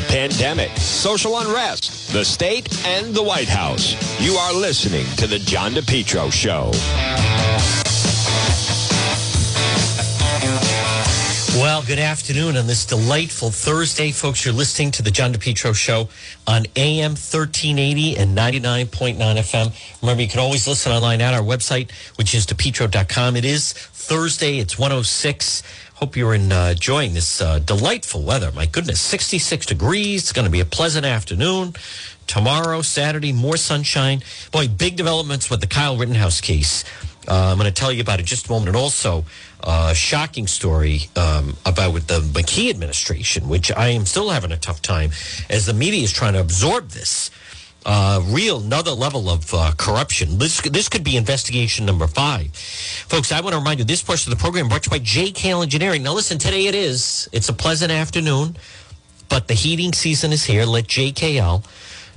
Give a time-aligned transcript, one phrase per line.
[0.00, 3.94] the pandemic, social unrest, the state, and the White House.
[4.20, 6.70] You are listening to The John DePetro Show.
[11.60, 14.44] Well, good afternoon on this delightful Thursday, folks.
[14.44, 16.08] You're listening to the John DePetro Show
[16.46, 20.00] on AM 1380 and 99.9 FM.
[20.00, 23.36] Remember, you can always listen online at our website, which is depetro.com.
[23.36, 24.58] It is Thursday.
[24.58, 25.62] It's 106.
[26.00, 28.50] Hope you're in, uh, enjoying this uh, delightful weather.
[28.52, 30.22] My goodness, 66 degrees.
[30.22, 31.74] It's going to be a pleasant afternoon.
[32.26, 34.22] Tomorrow, Saturday, more sunshine.
[34.50, 36.84] Boy, big developments with the Kyle Rittenhouse case.
[37.28, 38.68] Uh, I'm going to tell you about it just a moment.
[38.68, 39.26] And also,
[39.62, 44.56] uh, shocking story um, about with the McKee administration, which I am still having a
[44.56, 45.10] tough time
[45.50, 47.30] as the media is trying to absorb this.
[47.86, 50.38] Uh, real another level of uh, corruption.
[50.38, 53.32] This this could be investigation number five, folks.
[53.32, 55.62] I want to remind you this portion of the program brought to you by JKL
[55.62, 56.02] Engineering.
[56.02, 57.28] Now, listen, today it is.
[57.32, 58.56] It's a pleasant afternoon,
[59.30, 60.66] but the heating season is here.
[60.66, 61.64] Let JKL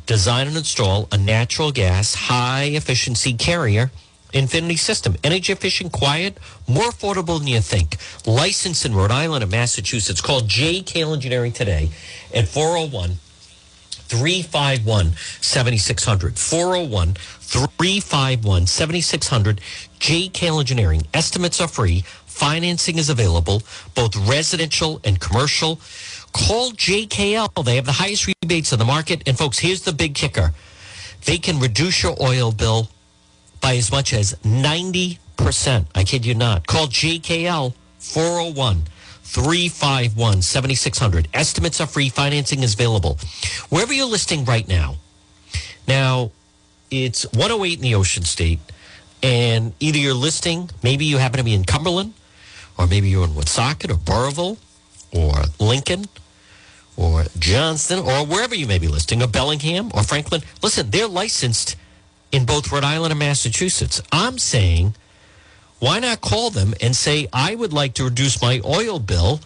[0.06, 3.90] design and install a natural gas high efficiency carrier
[4.34, 5.16] Infinity System.
[5.24, 7.98] Energy efficient, quiet, more affordable than you think.
[8.26, 10.22] Licensed in Rhode Island and Massachusetts.
[10.22, 11.92] Call JKL Engineering today
[12.34, 13.20] at 401
[14.14, 16.38] 351 7600.
[16.38, 19.60] 401 351 7600.
[20.00, 21.08] JKL Engineering.
[21.16, 22.04] Estimates are free.
[22.28, 23.64] Financing is available,
[23.96, 25.80] both residential and commercial.
[26.32, 27.66] Call JKL.
[27.66, 29.24] They have the highest rebates in the market.
[29.28, 30.54] And folks, here's the big kicker
[31.26, 32.90] they can reduce your oil bill
[33.62, 35.86] by as much as 90%.
[35.96, 36.68] I kid you not.
[36.68, 38.84] Call JKL 401
[39.24, 41.28] 351 7600.
[41.34, 42.10] Estimates are free.
[42.10, 43.18] Financing is available.
[43.70, 44.96] Wherever you're listing right now.
[45.88, 46.32] Now,
[46.92, 48.60] it's 108 in the Ocean State,
[49.22, 52.14] and either you're listing, maybe you happen to be in Cumberland,
[52.78, 54.58] or maybe you're in Woonsocket or Burrillville
[55.12, 56.06] or Lincoln
[56.96, 60.42] or Johnston or wherever you may be listing, or Bellingham or Franklin.
[60.62, 61.76] Listen, they're licensed
[62.32, 64.02] in both Rhode Island and Massachusetts.
[64.12, 64.96] I'm saying,
[65.84, 69.42] why not call them and say, I would like to reduce my oil bill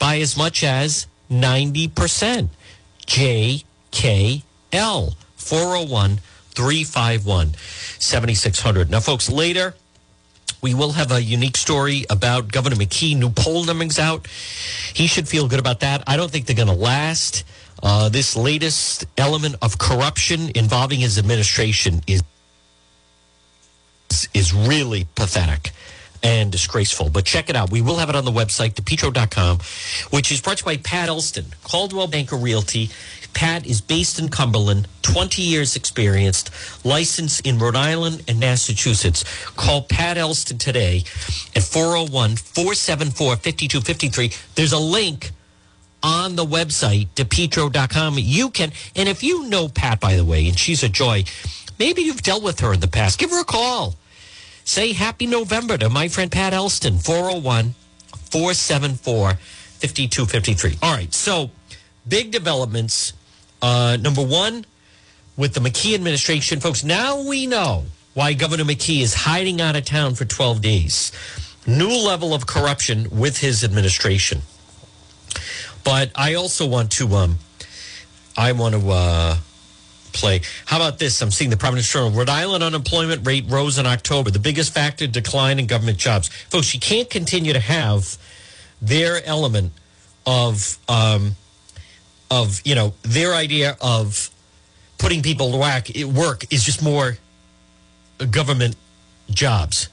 [0.00, 2.48] by as much as 90%?
[3.06, 4.42] JKL
[5.36, 6.18] 401
[6.50, 7.54] 351
[8.00, 8.90] 7600.
[8.90, 9.76] Now, folks, later,
[10.60, 13.16] we will have a unique story about Governor McKee.
[13.16, 14.26] New poll numbers out.
[14.92, 16.02] He should feel good about that.
[16.08, 17.44] I don't think they're going to last.
[17.80, 22.24] Uh, this latest element of corruption involving his administration is
[24.34, 25.72] is really pathetic
[26.24, 27.10] and disgraceful.
[27.10, 27.70] But check it out.
[27.70, 29.58] We will have it on the website, depetro.com,
[30.10, 32.90] which is brought to you by Pat Elston, Coldwell Banker Realty.
[33.34, 36.50] Pat is based in Cumberland, 20 years experienced,
[36.84, 39.24] licensed in Rhode Island and Massachusetts.
[39.56, 41.04] Call Pat Elston today
[41.54, 44.32] at 401 474 5253.
[44.54, 45.32] There's a link
[46.02, 48.14] on the website, depetro.com.
[48.18, 51.24] You can, and if you know Pat, by the way, and she's a joy,
[51.78, 53.96] maybe you've dealt with her in the past, give her a call.
[54.64, 57.74] Say happy November to my friend Pat Elston, 401
[58.30, 60.78] 474 5253.
[60.82, 61.50] All right, so
[62.08, 63.12] big developments.
[63.60, 64.64] Uh, number one,
[65.36, 69.84] with the McKee administration, folks, now we know why Governor McKee is hiding out of
[69.84, 71.12] town for 12 days.
[71.66, 74.40] New level of corruption with his administration.
[75.84, 77.38] But I also want to, um,
[78.36, 79.36] I want to uh,
[80.14, 80.40] play.
[80.64, 81.20] How about this?
[81.20, 82.10] I'm seeing the Providence Journal.
[82.10, 86.28] Rhode Island unemployment rate rose in October, the biggest factor decline in government jobs.
[86.28, 88.16] Folks, you can't continue to have
[88.80, 89.72] their element
[90.26, 91.36] of, um,
[92.30, 94.30] of you know, their idea of
[94.98, 97.18] putting people to work, work is just more
[98.30, 98.76] government
[99.30, 99.88] jobs.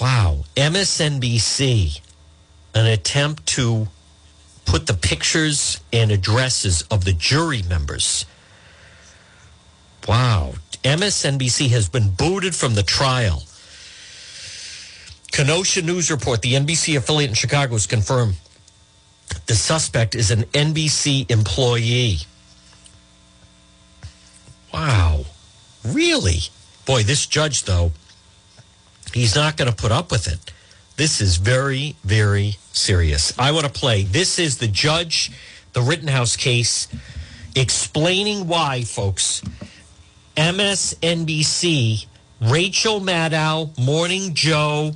[0.00, 0.44] Wow.
[0.56, 2.00] MSNBC,
[2.74, 3.88] an attempt to
[4.64, 8.24] put the pictures and addresses of the jury members.
[10.08, 10.54] Wow.
[10.82, 13.44] MSNBC has been booted from the trial.
[15.30, 18.36] Kenosha News Report, the NBC affiliate in Chicago, has confirmed
[19.46, 22.18] the suspect is an NBC employee.
[24.72, 25.24] Wow.
[25.84, 26.40] Really?
[26.84, 27.92] Boy, this judge, though,
[29.12, 30.52] he's not going to put up with it.
[30.96, 33.36] This is very, very serious.
[33.38, 34.02] I want to play.
[34.02, 35.30] This is the judge,
[35.72, 36.88] the Rittenhouse case,
[37.56, 39.42] explaining why, folks.
[40.36, 42.06] MSNBC,
[42.40, 44.92] Rachel Maddow, Morning Joe,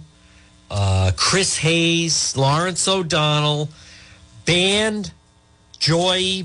[0.71, 3.69] uh, Chris Hayes, Lawrence O'Donnell,
[4.45, 5.13] banned
[5.79, 6.45] Joy,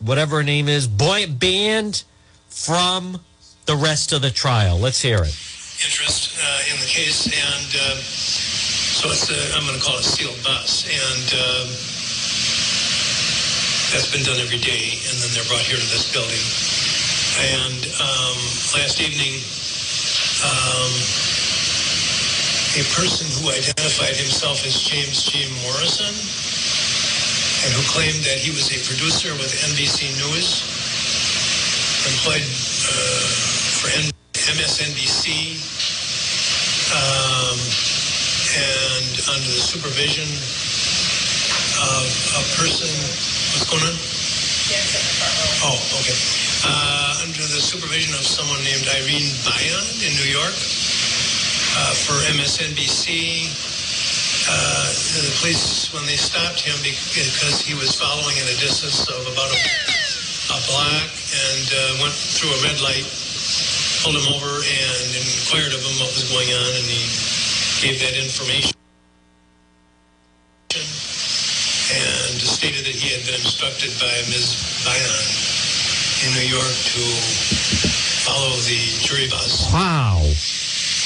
[0.00, 2.02] whatever her name is, boy, banned
[2.48, 3.20] from
[3.66, 4.78] the rest of the trial.
[4.78, 5.34] Let's hear it.
[5.82, 10.36] Interest uh, in the case, and uh, so it's I'm going to call it sealed
[10.44, 10.86] bus.
[10.86, 11.66] And uh,
[13.90, 16.71] That's been done every day, and then they're brought here to this building.
[17.40, 18.36] And um,
[18.76, 19.40] last evening,
[20.44, 20.92] um,
[22.76, 25.48] a person who identified himself as James G.
[25.64, 30.60] Morrison and who claimed that he was a producer with NBC News,
[32.04, 33.24] employed uh,
[33.80, 34.12] for N-
[34.52, 35.56] MSNBC,
[36.92, 37.56] um,
[38.60, 40.28] and under the supervision
[41.80, 42.04] of
[42.36, 42.92] a person,
[43.56, 43.96] what's going on?
[45.64, 46.41] Oh, okay.
[46.62, 53.50] Uh, under the supervision of someone named Irene Byon in New York uh, for MSNBC.
[54.46, 54.86] Uh,
[55.18, 59.50] the police, when they stopped him because he was following at a distance of about
[59.50, 59.58] a,
[60.54, 63.10] a block and uh, went through a red light,
[64.06, 67.02] pulled him over and inquired of him what was going on, and he
[67.82, 68.78] gave that information
[70.78, 74.86] and stated that he had been instructed by Ms.
[74.86, 75.51] Byon
[76.22, 77.02] in New York to
[78.22, 79.66] follow the jury bus.
[79.72, 80.22] Wow.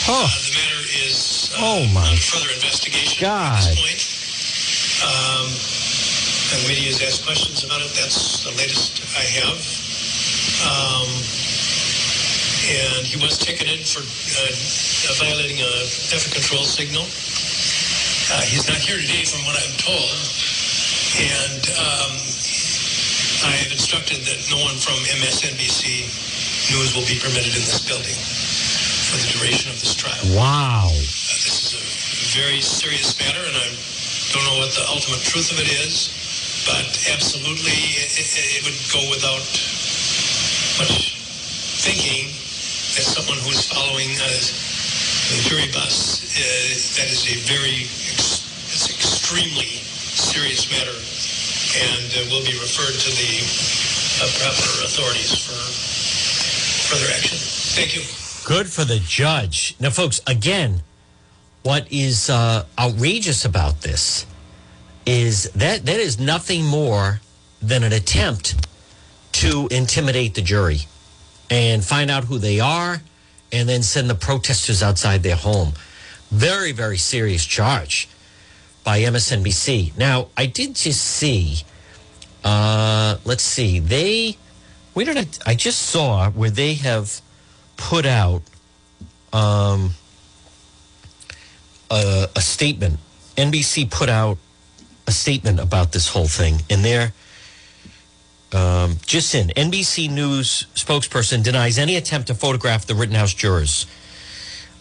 [0.08, 3.56] Uh, the matter is uh, Oh, my under further investigation God.
[3.56, 4.02] at this point.
[5.02, 5.46] Um,
[6.52, 7.90] and the media has asked questions about it.
[7.96, 9.58] That's the latest I have.
[10.62, 11.08] Um,
[12.66, 14.52] and he was ticketed for uh,
[15.18, 15.72] violating a
[16.12, 17.02] traffic control signal.
[17.02, 20.10] Uh, he's not here today, from what I'm told.
[21.18, 22.14] And um,
[23.46, 26.10] I have instructed that no one from MSNBC
[26.74, 28.18] News will be permitted in this building
[29.06, 30.18] for the duration of this trial.
[30.34, 30.90] Wow.
[30.90, 30.98] Uh,
[31.46, 31.82] this is a
[32.34, 33.66] very serious matter, and I
[34.34, 36.10] don't know what the ultimate truth of it is,
[36.66, 38.28] but absolutely it, it,
[38.58, 39.46] it would go without
[40.82, 41.14] much
[41.86, 42.26] thinking
[42.98, 46.42] that someone who's following uh, the jury bus, uh,
[46.98, 48.42] that is a very, ex-
[48.74, 49.78] it's extremely
[50.18, 50.98] serious matter,
[51.76, 53.32] and uh, will be referred to the
[54.22, 55.58] uh, proper authorities for
[56.88, 57.38] further action.
[57.76, 58.02] Thank you.
[58.46, 59.76] Good for the judge.
[59.80, 60.82] Now, folks, again,
[61.62, 64.24] what is uh, outrageous about this
[65.04, 67.20] is that that is nothing more
[67.60, 68.66] than an attempt
[69.32, 70.80] to intimidate the jury
[71.50, 73.02] and find out who they are
[73.52, 75.72] and then send the protesters outside their home.
[76.30, 78.08] Very, very serious charge
[78.86, 79.98] by MSNBC.
[79.98, 81.56] Now, I did just see,
[82.44, 84.36] uh, let's see, they,
[84.94, 87.20] we don't, I just saw where they have
[87.76, 88.42] put out
[89.32, 89.90] um,
[91.90, 93.00] a, a statement.
[93.36, 94.38] NBC put out
[95.08, 97.12] a statement about this whole thing, and they're
[98.52, 103.86] um, just in NBC News spokesperson denies any attempt to photograph the Rittenhouse jurors.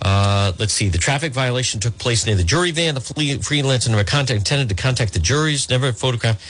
[0.02, 0.90] Uh, let's see.
[0.90, 2.96] The traffic violation took place near the jury van.
[2.96, 6.42] The free- freelancer never contact, intended to contact the juries, never photographed.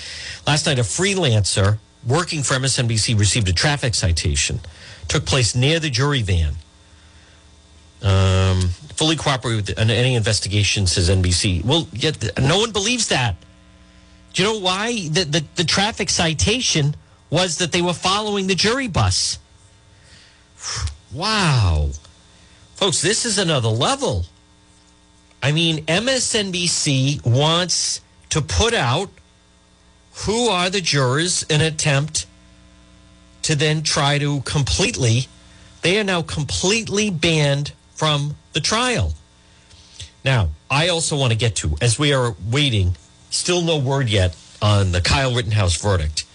[0.47, 4.59] Last night, a freelancer working for MSNBC received a traffic citation.
[5.07, 6.53] Took place near the jury van.
[8.01, 8.61] Um,
[8.95, 11.63] fully cooperate with any investigation, says NBC.
[11.63, 13.35] Well, yet no one believes that.
[14.33, 15.07] Do you know why?
[15.09, 16.95] The, the, the traffic citation
[17.29, 19.39] was that they were following the jury bus.
[21.13, 21.91] Wow.
[22.75, 24.25] Folks, this is another level.
[25.41, 29.09] I mean, MSNBC wants to put out
[30.25, 32.25] who are the jurors in an attempt
[33.43, 35.27] to then try to completely,
[35.83, 39.13] they are now completely banned from the trial.
[40.25, 42.97] Now, I also want to get to, as we are waiting,
[43.29, 46.25] still no word yet on the Kyle Rittenhouse verdict.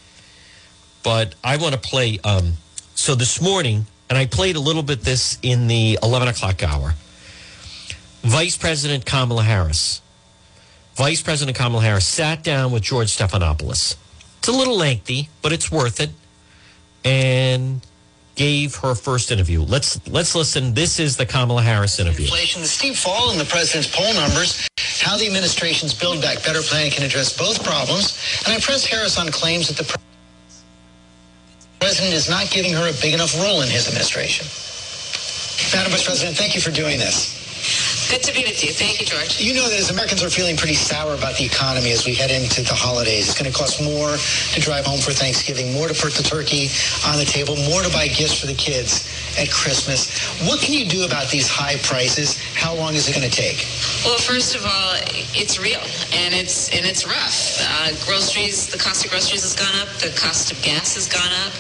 [1.03, 2.19] But I want to play.
[2.25, 2.55] Um,
[2.95, 6.95] so this morning, and I played a little bit this in the 11 o'clock hour.
[8.23, 10.03] Vice President Kamala Harris,
[10.95, 13.97] Vice President Kamala Harris sat down with George Stephanopoulos.
[14.39, 16.11] It's a little lengthy, but it's worth it.
[17.05, 17.81] And
[18.35, 19.63] gave her first interview.
[19.63, 20.75] Let's let's listen.
[20.75, 22.25] This is the Kamala Harris interview.
[22.27, 24.69] Inflation, the steep fall in the president's poll numbers,
[25.01, 29.19] how the administration's Build Back Better plan can address both problems, and I pressed Harris
[29.19, 30.03] on claims that the pre-
[31.81, 34.47] president is not giving her a big enough role in his administration.
[35.75, 37.40] Madam Vice President, thank you for doing this.
[38.11, 38.73] Good to be with you.
[38.73, 39.39] Thank you, George.
[39.39, 42.33] You know that as Americans are feeling pretty sour about the economy as we head
[42.35, 43.31] into the holidays.
[43.31, 46.75] It's going to cost more to drive home for Thanksgiving, more to put the turkey
[47.07, 49.07] on the table, more to buy gifts for the kids
[49.39, 50.11] at Christmas.
[50.43, 52.35] What can you do about these high prices?
[52.59, 53.63] How long is it going to take?
[54.03, 54.99] Well, first of all,
[55.31, 55.79] it's real
[56.11, 57.63] and it's and it's rough.
[57.63, 59.87] Uh, groceries, the cost of groceries has gone up.
[60.03, 61.55] The cost of gas has gone up.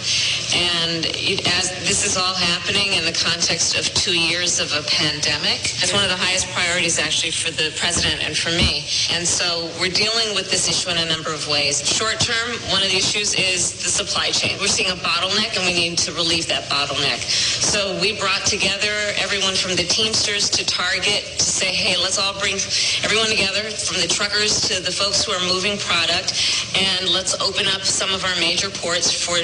[0.50, 4.82] And it, as this is all happening in the context of two years of a
[4.90, 8.84] pandemic, it's one of the highest priorities actually for the president and for me.
[9.12, 11.86] And so we're dealing with this issue in a number of ways.
[11.86, 14.58] Short term, one of the issues is the supply chain.
[14.60, 17.20] We're seeing a bottleneck and we need to relieve that bottleneck.
[17.20, 22.38] So we brought together everyone from the Teamsters to Target to say, hey, let's all
[22.38, 22.56] bring
[23.04, 26.34] everyone together from the truckers to the folks who are moving product
[26.76, 29.38] and let's open up some of our major ports for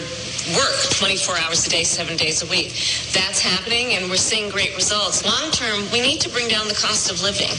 [0.55, 2.71] work 24 hours a day, seven days a week.
[3.13, 5.25] That's happening, and we're seeing great results.
[5.25, 7.51] Long term, we need to bring down the cost of living,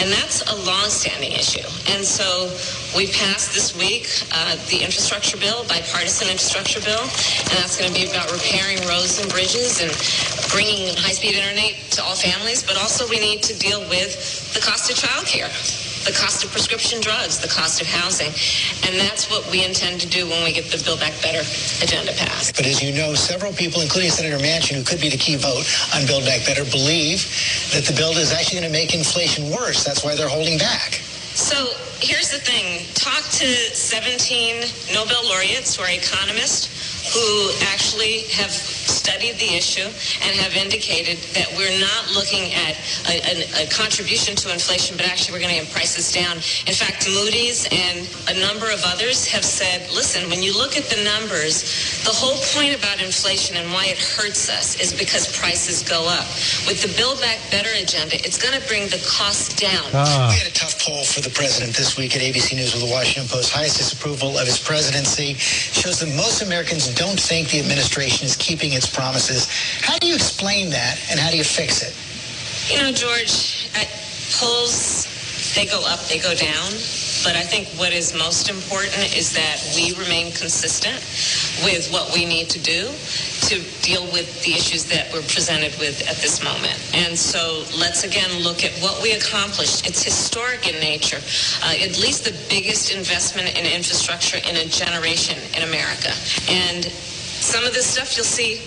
[0.00, 1.60] and that's a long-standing issue.
[1.92, 2.48] And so
[2.96, 7.96] we passed this week uh, the infrastructure bill, bipartisan infrastructure bill, and that's going to
[7.96, 9.92] be about repairing roads and bridges and
[10.48, 12.64] bringing high-speed internet to all families.
[12.64, 14.16] But also, we need to deal with
[14.54, 15.52] the cost of childcare
[16.04, 18.32] the cost of prescription drugs, the cost of housing.
[18.88, 21.44] And that's what we intend to do when we get the Build Back Better
[21.82, 22.56] agenda passed.
[22.56, 25.64] But as you know, several people, including Senator Manchin, who could be the key vote
[25.94, 27.24] on Build Back Better, believe
[27.72, 29.84] that the bill is actually going to make inflation worse.
[29.84, 31.00] That's why they're holding back.
[31.36, 32.84] So here's the thing.
[32.94, 36.68] Talk to 17 Nobel laureates who are economists
[37.14, 38.50] who actually have
[39.00, 39.88] studied the issue
[40.28, 42.76] and have indicated that we're not looking at
[43.08, 46.36] a, a, a contribution to inflation, but actually we're going to get prices down.
[46.68, 50.84] In fact, Moody's and a number of others have said, listen, when you look at
[50.92, 51.64] the numbers,
[52.04, 56.28] the whole point about inflation and why it hurts us is because prices go up.
[56.68, 59.88] With the Build Back Better agenda, it's going to bring the cost down.
[59.96, 60.28] Ah.
[60.28, 62.92] We had a tough poll for the president this week at ABC News with the
[62.92, 63.52] Washington Post.
[63.52, 68.72] Highest disapproval of his presidency shows that most Americans don't think the administration is keeping
[68.72, 69.48] its promises.
[69.80, 71.94] How do you explain that and how do you fix it?
[72.70, 73.84] You know, George, uh,
[74.38, 75.06] polls,
[75.54, 76.70] they go up, they go down.
[77.22, 80.96] But I think what is most important is that we remain consistent
[81.64, 82.88] with what we need to do
[83.52, 86.78] to deal with the issues that we're presented with at this moment.
[86.94, 89.86] And so let's again look at what we accomplished.
[89.86, 91.20] It's historic in nature,
[91.62, 96.12] uh, at least the biggest investment in infrastructure in a generation in America.
[96.48, 98.64] And some of this stuff you'll see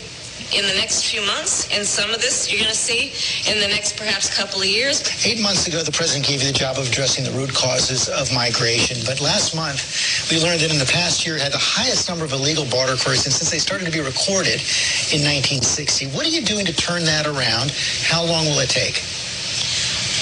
[0.56, 3.10] in the next few months, and some of this you're going to see
[3.50, 5.02] in the next perhaps couple of years.
[5.26, 8.32] Eight months ago, the president gave you the job of addressing the root causes of
[8.34, 8.98] migration.
[9.06, 9.82] But last month,
[10.30, 12.96] we learned that in the past year, it had the highest number of illegal border
[12.96, 14.62] crossings since they started to be recorded
[15.10, 16.14] in 1960.
[16.14, 17.74] What are you doing to turn that around?
[18.06, 19.02] How long will it take?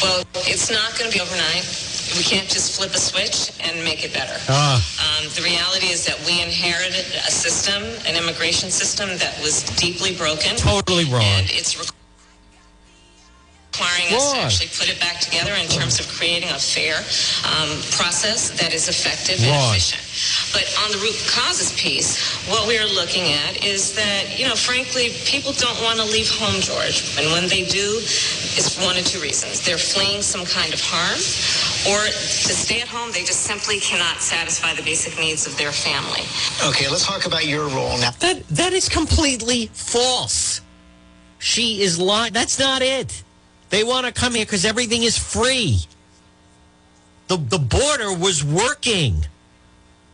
[0.01, 1.90] Well, it's not going to be overnight.
[2.17, 4.35] We can't just flip a switch and make it better.
[4.49, 4.77] Ah.
[4.99, 10.15] Um, the reality is that we inherited a system, an immigration system that was deeply
[10.15, 10.55] broken.
[10.57, 11.23] Totally wrong.
[11.23, 11.77] And it's
[13.71, 16.97] requiring us to actually put it back together in terms of creating a fair
[17.47, 19.71] um, process that is effective and Wrong.
[19.71, 20.03] efficient.
[20.51, 22.19] But on the root causes piece,
[22.51, 26.27] what we are looking at is that, you know, frankly, people don't want to leave
[26.29, 27.15] home, George.
[27.17, 28.03] And when they do,
[28.59, 29.63] it's for one of two reasons.
[29.63, 31.15] They're fleeing some kind of harm,
[31.89, 35.71] or to stay at home, they just simply cannot satisfy the basic needs of their
[35.71, 36.21] family.
[36.67, 38.11] Okay, let's talk about your role now.
[38.19, 40.61] That that is completely false.
[41.39, 42.33] She is lying.
[42.33, 43.23] That's not it.
[43.69, 45.79] They want to come here because everything is free.
[47.27, 49.25] The the border was working.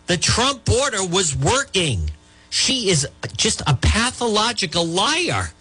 [0.08, 2.12] The Trump border was working.
[2.50, 5.52] She is just a pathological liar.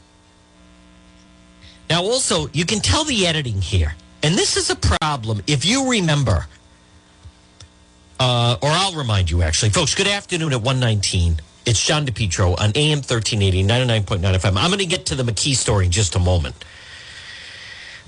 [1.91, 3.95] Now, also, you can tell the editing here,
[4.26, 5.40] and this is a problem.
[5.47, 6.47] If you remember,
[8.18, 9.95] uh, or I'll remind you actually, folks.
[9.95, 11.37] Good afternoon at one nineteen.
[11.64, 14.56] It's John DePetro on AM 1380, 99.9 FM.
[14.56, 16.64] I'm going to get to the McKee story in just a moment.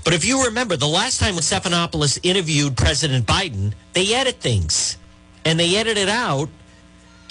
[0.04, 4.96] But if you remember, the last time when Stephanopoulos interviewed President Biden, they edit things.
[5.44, 6.48] And they edited out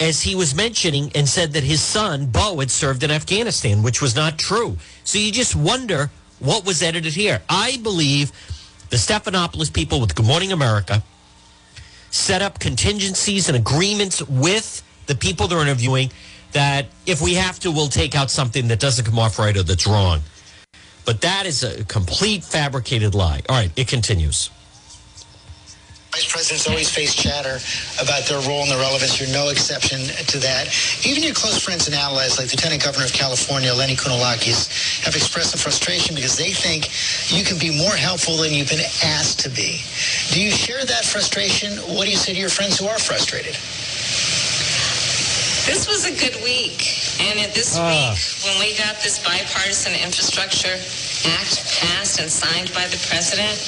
[0.00, 4.02] as he was mentioning and said that his son, Beau, had served in Afghanistan, which
[4.02, 4.76] was not true.
[5.04, 7.40] So you just wonder what was edited here.
[7.48, 8.32] I believe
[8.90, 11.02] the Stephanopoulos people with Good Morning America
[12.10, 16.10] set up contingencies and agreements with the people they're interviewing
[16.52, 19.62] that if we have to, we'll take out something that doesn't come off right or
[19.62, 20.20] that's wrong.
[21.04, 23.42] But that is a complete fabricated lie.
[23.48, 24.50] All right, it continues.
[26.12, 27.60] Vice presidents always face chatter
[28.02, 29.20] about their role and their relevance.
[29.20, 30.66] You're no exception to that.
[31.06, 35.50] Even your close friends and allies, like Lieutenant Governor of California, Eleni Kounalakis, have expressed
[35.52, 36.88] some frustration because they think
[37.30, 39.84] you can be more helpful than you've been asked to be.
[40.32, 41.76] Do you share that frustration?
[41.94, 43.54] What do you say to your friends who are frustrated?
[45.68, 46.80] This was a good week.
[47.20, 47.84] And at this Ah.
[47.84, 50.72] week, when we got this bipartisan infrastructure
[51.36, 53.58] act passed and signed by the president,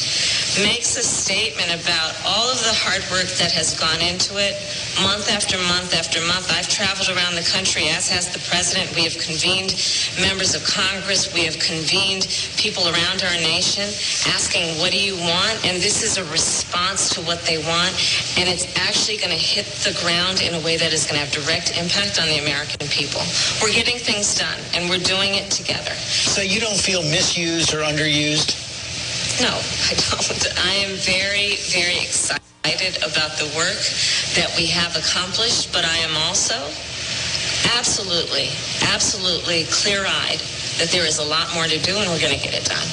[0.58, 4.58] makes a statement about all of the hard work that has gone into it
[4.98, 6.50] month after month after month.
[6.50, 8.90] I've traveled around the country, as has the president.
[8.98, 9.78] We have convened
[10.18, 11.30] members of Congress.
[11.30, 12.26] We have convened
[12.58, 13.86] people around our nation
[14.26, 15.62] asking, what do you want?
[15.62, 17.94] And this is a response to what they want.
[18.34, 21.24] And it's actually going to hit the ground in a way that is going to
[21.24, 23.22] have direct impact on the American people.
[23.62, 25.94] We're getting things done, and we're doing it together.
[25.94, 28.59] So you don't feel misused or underused?
[29.40, 30.58] No, I don't.
[30.66, 33.80] I am very, very excited about the work
[34.36, 36.60] that we have accomplished, but I am also
[37.76, 38.50] absolutely,
[38.92, 40.40] absolutely clear-eyed
[40.76, 42.84] that there is a lot more to do and we're going to get it done.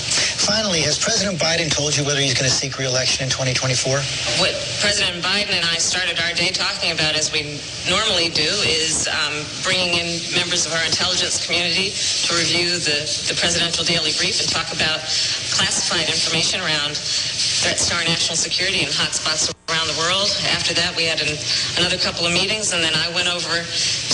[0.47, 3.99] Finally, has President Biden told you whether he's going to seek reelection in 2024?
[4.39, 9.11] What President Biden and I started our day talking about, as we normally do, is
[9.11, 10.07] um, bringing in
[10.39, 15.03] members of our intelligence community to review the, the presidential daily brief and talk about
[15.51, 20.31] classified information around threats to our national security and hotspots around the world.
[20.55, 21.35] After that, we had an,
[21.75, 23.51] another couple of meetings, and then I went over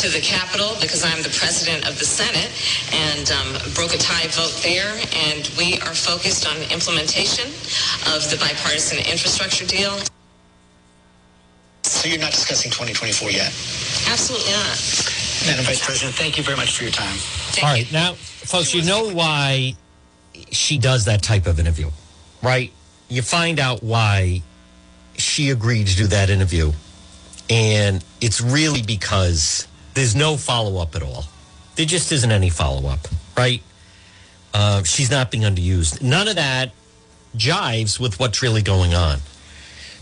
[0.04, 2.52] to the Capitol because I'm the president of the Senate
[2.92, 4.92] and um, broke a tie vote there.
[5.32, 7.48] And we are focused on implementation
[8.12, 9.96] of the bipartisan infrastructure deal.
[11.84, 13.48] So you're not discussing 2024 yet?
[14.12, 14.76] Absolutely not.
[15.48, 17.16] Madam Vice President, thank you very much for your time.
[17.56, 17.86] Thank All you.
[17.94, 19.74] now, folks, you know why
[20.52, 21.90] she does that type of interview,
[22.42, 22.74] right?
[23.08, 24.42] You find out why
[25.16, 26.74] she agreed to do that interview,
[27.50, 31.26] and it's really because there's no follow up at all.
[31.76, 33.08] There just isn't any follow up,
[33.38, 33.62] right?
[34.54, 36.02] Uh, she's not being underused.
[36.02, 36.72] None of that
[37.36, 39.20] jives with what's really going on.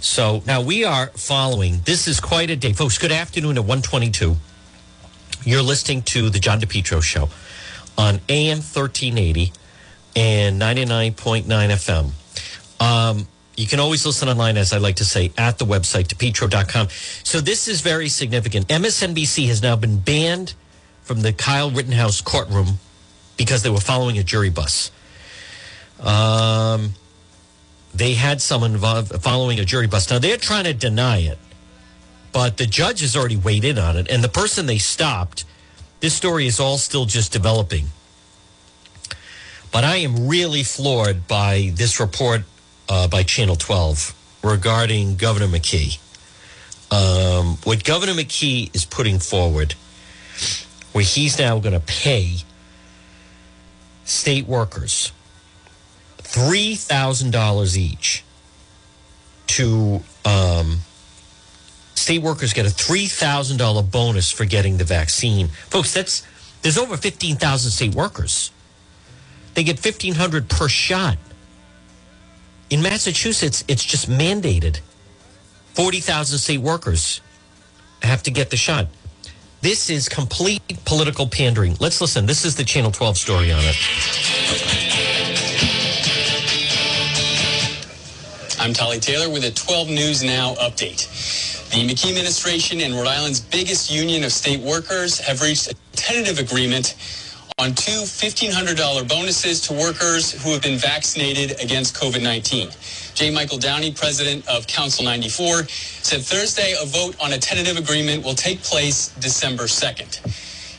[0.01, 1.81] So now we are following.
[1.85, 2.97] This is quite a day, folks.
[2.97, 4.35] Good afternoon at 122.
[5.43, 7.29] You're listening to the John DePetro Show
[7.97, 9.53] on AM 1380
[10.15, 12.11] and 99.9 FM.
[12.83, 16.87] Um, you can always listen online, as I like to say, at the website, depetro.com.
[17.23, 18.67] So this is very significant.
[18.67, 20.53] MSNBC has now been banned
[21.03, 22.79] from the Kyle Rittenhouse courtroom
[23.37, 24.91] because they were following a jury bus.
[25.99, 26.93] Um,
[27.93, 30.09] they had someone following a jury bus.
[30.09, 31.37] Now, they're trying to deny it
[32.31, 34.09] but the judge has already weighed in on it.
[34.09, 35.45] And the person they stopped,
[35.99, 37.87] this story is all still just developing.
[39.71, 42.43] But I am really floored by this report
[42.91, 45.97] uh, by Channel 12 regarding Governor McKee.
[46.91, 49.75] Um, what Governor McKee is putting forward,
[50.91, 52.35] where he's now going to pay
[54.03, 55.13] state workers
[56.17, 58.23] $3,000 each
[59.47, 60.01] to.
[60.25, 60.79] Um,
[61.95, 65.47] state workers get a $3,000 bonus for getting the vaccine.
[65.47, 66.27] Folks, that's
[66.61, 68.51] there's over 15,000 state workers.
[69.53, 71.17] They get 1500 per shot.
[72.71, 74.79] In Massachusetts, it's just mandated.
[75.73, 77.19] 40,000 state workers
[78.01, 78.87] have to get the shot.
[79.59, 81.75] This is complete political pandering.
[81.81, 82.25] Let's listen.
[82.25, 83.75] This is the Channel 12 story on it.
[88.57, 91.09] I'm Tolly Taylor with a 12 News Now update.
[91.71, 96.39] The McKee administration and Rhode Island's biggest union of state workers have reached a tentative
[96.39, 96.95] agreement
[97.61, 103.13] on two $1,500 bonuses to workers who have been vaccinated against COVID-19.
[103.13, 103.29] J.
[103.29, 108.33] Michael Downey, president of Council 94, said Thursday a vote on a tentative agreement will
[108.33, 110.25] take place December 2nd.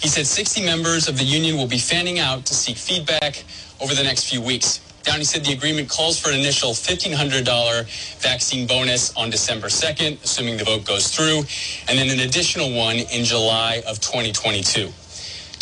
[0.03, 3.45] He said 60 members of the union will be fanning out to seek feedback
[3.81, 4.81] over the next few weeks.
[5.05, 10.57] Downey said the agreement calls for an initial $1,500 vaccine bonus on December 2nd, assuming
[10.57, 11.45] the vote goes through,
[11.88, 14.92] and then an additional one in July of 2022.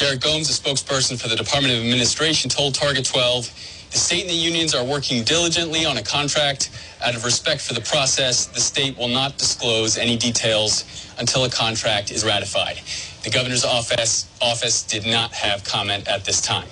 [0.01, 3.45] Derek Gomes, a spokesperson for the Department of Administration, told Target 12
[3.91, 6.71] the state and the unions are working diligently on a contract.
[7.05, 11.51] Out of respect for the process, the state will not disclose any details until a
[11.51, 12.81] contract is ratified.
[13.25, 16.69] The governor's office, office did not have comment at this time.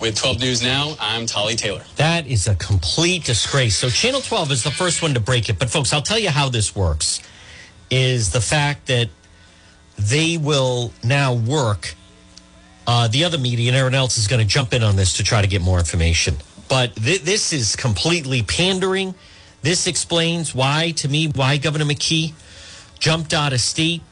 [0.00, 1.84] With 12 News Now, I'm Tolly Taylor.
[1.96, 3.78] That is a complete disgrace.
[3.78, 5.56] So Channel 12 is the first one to break it.
[5.56, 7.22] But folks, I'll tell you how this works
[7.90, 9.08] is the fact that
[9.96, 11.94] they will now work.
[12.90, 15.22] Uh, the other media and everyone else is going to jump in on this to
[15.22, 16.34] try to get more information.
[16.68, 19.14] But th- this is completely pandering.
[19.62, 22.32] This explains why, to me, why Governor McKee
[22.98, 24.02] jumped out of state.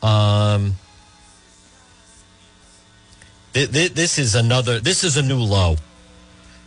[0.00, 0.76] Um,
[3.52, 4.78] th- th- this is another.
[4.78, 5.74] This is a new low.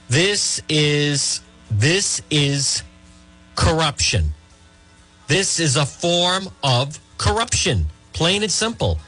[0.09, 1.39] This is
[1.69, 2.83] this is
[3.55, 4.33] corruption.
[5.29, 8.99] This is a form of corruption, plain and simple.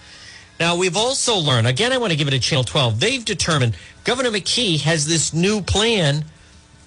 [0.64, 1.68] Now we've also learned.
[1.68, 2.98] Again, I want to give it a Channel 12.
[2.98, 6.24] They've determined Governor McKee has this new plan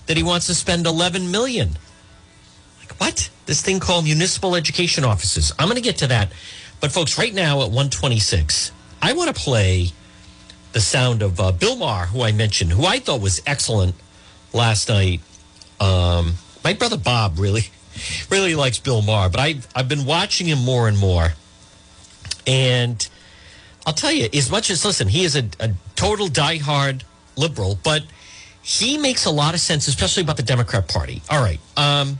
[0.06, 1.76] that he wants to spend 11 million
[2.80, 3.28] like what?
[3.44, 5.52] This thing called municipal education offices.
[5.58, 6.32] I'm going to get to that.
[6.80, 9.88] But folks, right now at 126, I want to play
[10.72, 13.94] the sound of uh, Bill Maher, who I mentioned, who I thought was excellent
[14.54, 15.20] last night.
[15.80, 17.64] Um, my brother Bob really,
[18.30, 21.34] really likes Bill Maher, but I I've been watching him more and more,
[22.46, 23.06] and
[23.86, 27.02] I'll tell you, as much as listen, he is a, a total diehard
[27.36, 28.02] liberal, but
[28.62, 31.22] he makes a lot of sense, especially about the Democrat Party.
[31.30, 31.60] All right.
[31.76, 32.18] Um,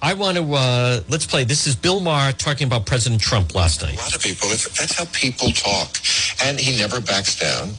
[0.00, 1.44] I want to uh, let's play.
[1.44, 3.94] This is Bill Maher talking about President Trump last night.
[3.94, 5.98] A lot of people, that's how people talk.
[6.42, 7.74] And he never backs down,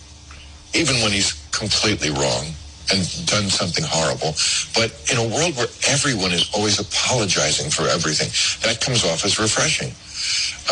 [0.74, 2.54] even when he's completely wrong
[2.94, 4.38] and done something horrible.
[4.78, 8.30] But in a world where everyone is always apologizing for everything,
[8.62, 9.92] that comes off as refreshing.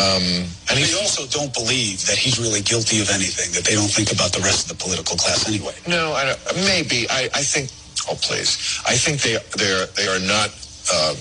[0.00, 3.90] Um, and they also don't believe that he's really guilty of anything, that they don't
[3.90, 5.74] think about the rest of the political class anyway.
[5.86, 6.32] No, I
[6.64, 7.04] maybe.
[7.10, 7.68] I, I think,
[8.08, 8.56] oh, please.
[8.86, 10.48] I think they, they're, they are not
[10.88, 11.16] um,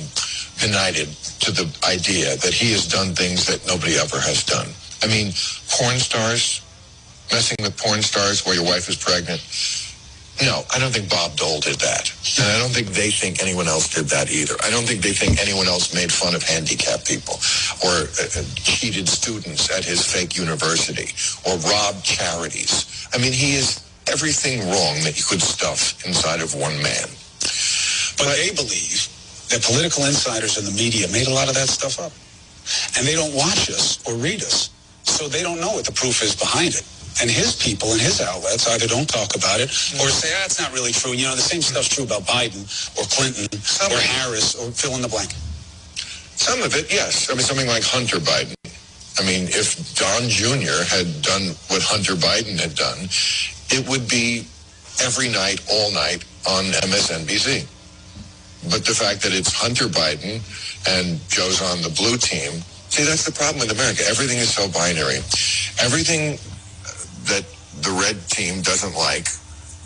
[0.64, 1.10] benighted
[1.44, 4.70] to the idea that he has done things that nobody ever has done.
[5.04, 5.34] I mean,
[5.68, 6.62] porn stars,
[7.34, 9.42] messing with porn stars while your wife is pregnant.
[10.42, 12.10] No, I don't think Bob Dole did that.
[12.42, 14.56] And I don't think they think anyone else did that either.
[14.64, 17.38] I don't think they think anyone else made fun of handicapped people
[17.86, 21.14] or uh, uh cheated students at his fake university
[21.46, 23.08] or robbed charities.
[23.14, 27.06] I mean, he is everything wrong that you could stuff inside of one man.
[28.18, 29.10] But they believe
[29.54, 32.14] that political insiders in the media made a lot of that stuff up.
[32.98, 34.70] And they don't watch us or read us.
[35.04, 36.86] So they don't know what the proof is behind it.
[37.20, 39.70] And his people and his outlets either don't talk about it
[40.00, 41.12] or say, ah, it's not really true.
[41.12, 42.64] You know, the same stuff's true about Biden
[42.98, 45.34] or Clinton Some or Harris or fill in the blank.
[46.40, 47.30] Some of it, yes.
[47.30, 48.56] I mean, something like Hunter Biden.
[49.20, 50.82] I mean, if Don Jr.
[50.88, 53.06] had done what Hunter Biden had done,
[53.70, 54.48] it would be
[55.04, 57.68] every night, all night on MSNBC.
[58.70, 60.42] But the fact that it's Hunter Biden
[60.88, 64.04] and Joe's on the blue team, see, that's the problem with America.
[64.08, 65.22] Everything is so binary.
[65.82, 66.38] Everything
[67.26, 67.46] that
[67.82, 69.28] the red team doesn't like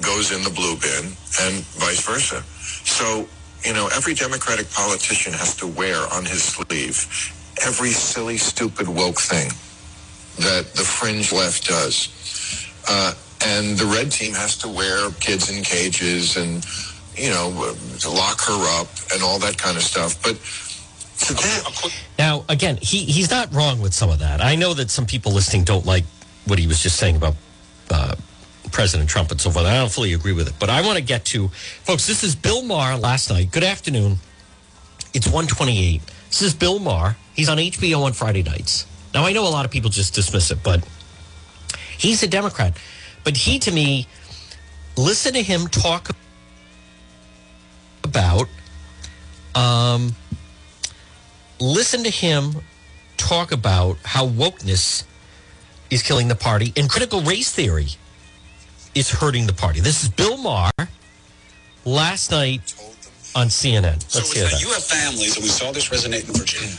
[0.01, 1.05] goes in the blue bin
[1.41, 2.43] and vice versa.
[2.85, 3.27] So,
[3.63, 7.07] you know, every Democratic politician has to wear on his sleeve
[7.65, 9.49] every silly, stupid, woke thing
[10.37, 12.09] that the fringe left does.
[12.87, 13.13] Uh,
[13.45, 16.65] and the red team has to wear kids in cages and
[17.17, 17.75] you know,
[18.09, 20.21] lock her up and all that kind of stuff.
[20.21, 20.37] But
[22.19, 24.41] now, again, he, he's not wrong with some of that.
[24.41, 26.03] I know that some people listening don't like
[26.45, 27.35] what he was just saying about
[27.89, 28.15] uh,
[28.71, 29.65] President Trump and so forth.
[29.65, 30.53] I don't fully agree with it.
[30.59, 33.51] But I want to get to, folks, this is Bill Maher last night.
[33.51, 34.17] Good afternoon.
[35.13, 36.01] It's 128.
[36.27, 37.15] This is Bill Maher.
[37.33, 38.85] He's on HBO on Friday nights.
[39.13, 40.85] Now, I know a lot of people just dismiss it, but
[41.97, 42.77] he's a Democrat.
[43.23, 44.07] But he, to me,
[44.97, 46.09] listen to him talk
[48.03, 48.47] about.
[49.55, 50.15] Um,
[51.59, 52.55] listen to him
[53.15, 55.05] talk about how wokeness
[55.95, 57.87] is killing the party and critical race theory
[58.95, 59.79] is hurting the party.
[59.79, 60.89] This is Bill Maher
[61.85, 62.75] last night
[63.33, 63.93] on CNN.
[64.13, 64.61] Let's so hear that.
[64.61, 66.75] You have families, and we saw this resonate in Virginia.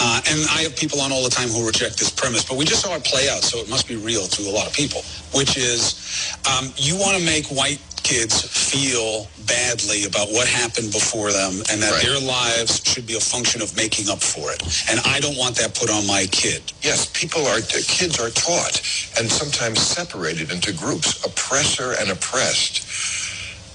[0.00, 2.64] Uh, and I have people on all the time who reject this premise, but we
[2.64, 5.02] just saw it play out, so it must be real to a lot of people,
[5.34, 11.32] which is um, you want to make white kids feel badly about what happened before
[11.32, 12.02] them and that right.
[12.02, 14.60] their lives should be a function of making up for it.
[14.90, 16.72] And I don't want that put on my kid.
[16.82, 18.82] Yes, people are, kids are taught
[19.18, 22.82] and sometimes separated into groups, oppressor and oppressed.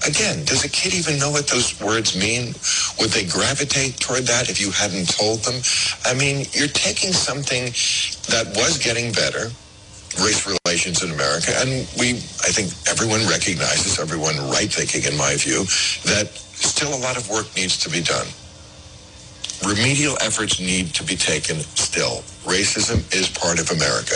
[0.06, 2.54] Again, does a kid even know what those words mean?
[3.00, 5.60] Would they gravitate toward that if you hadn't told them?
[6.04, 7.64] I mean, you're taking something
[8.30, 9.50] that was getting better,
[10.22, 11.52] race relations in America.
[11.58, 15.64] And we, I think everyone recognizes, everyone right thinking in my view,
[16.06, 18.26] that still a lot of work needs to be done.
[19.66, 22.22] Remedial efforts need to be taken still.
[22.46, 24.14] Racism is part of America.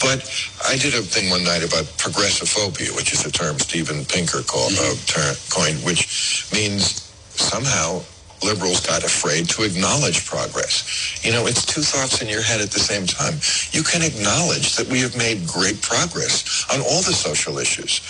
[0.00, 0.22] But
[0.66, 4.72] I did a thing one night about progressophobia, which is a term Steven Pinker called,
[4.78, 7.02] uh, coined, which means
[7.34, 8.00] somehow
[8.42, 11.24] liberals got afraid to acknowledge progress.
[11.24, 13.40] You know, it's two thoughts in your head at the same time.
[13.72, 18.00] You can acknowledge that we have made great progress on all the social issues.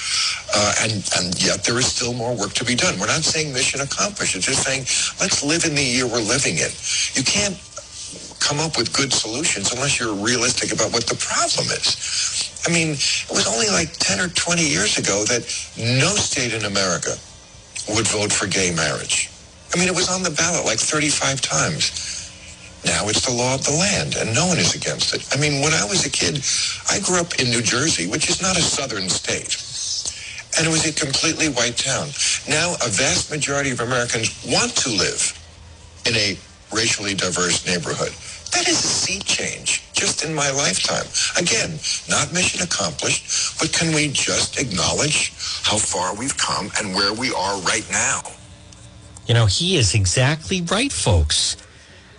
[0.54, 2.98] Uh, and, and yet there is still more work to be done.
[2.98, 4.36] We're not saying mission accomplished.
[4.36, 4.86] It's just saying
[5.20, 6.70] let's live in the year we're living in.
[7.14, 7.56] You can't
[8.40, 12.62] come up with good solutions unless you're realistic about what the problem is.
[12.66, 15.42] I mean, it was only like 10 or 20 years ago that
[15.78, 17.14] no state in America
[17.94, 19.30] would vote for gay marriage.
[19.74, 22.14] I mean, it was on the ballot like 35 times.
[22.84, 25.26] Now it's the law of the land, and no one is against it.
[25.32, 26.38] I mean, when I was a kid,
[26.90, 29.58] I grew up in New Jersey, which is not a southern state.
[30.56, 32.08] And it was a completely white town.
[32.48, 35.34] Now, a vast majority of Americans want to live
[36.06, 36.38] in a
[36.72, 38.14] racially diverse neighborhood.
[38.52, 41.04] That is a sea change just in my lifetime.
[41.36, 45.32] Again, not mission accomplished, but can we just acknowledge
[45.64, 48.22] how far we've come and where we are right now?
[49.26, 51.56] You know, he is exactly right, folks.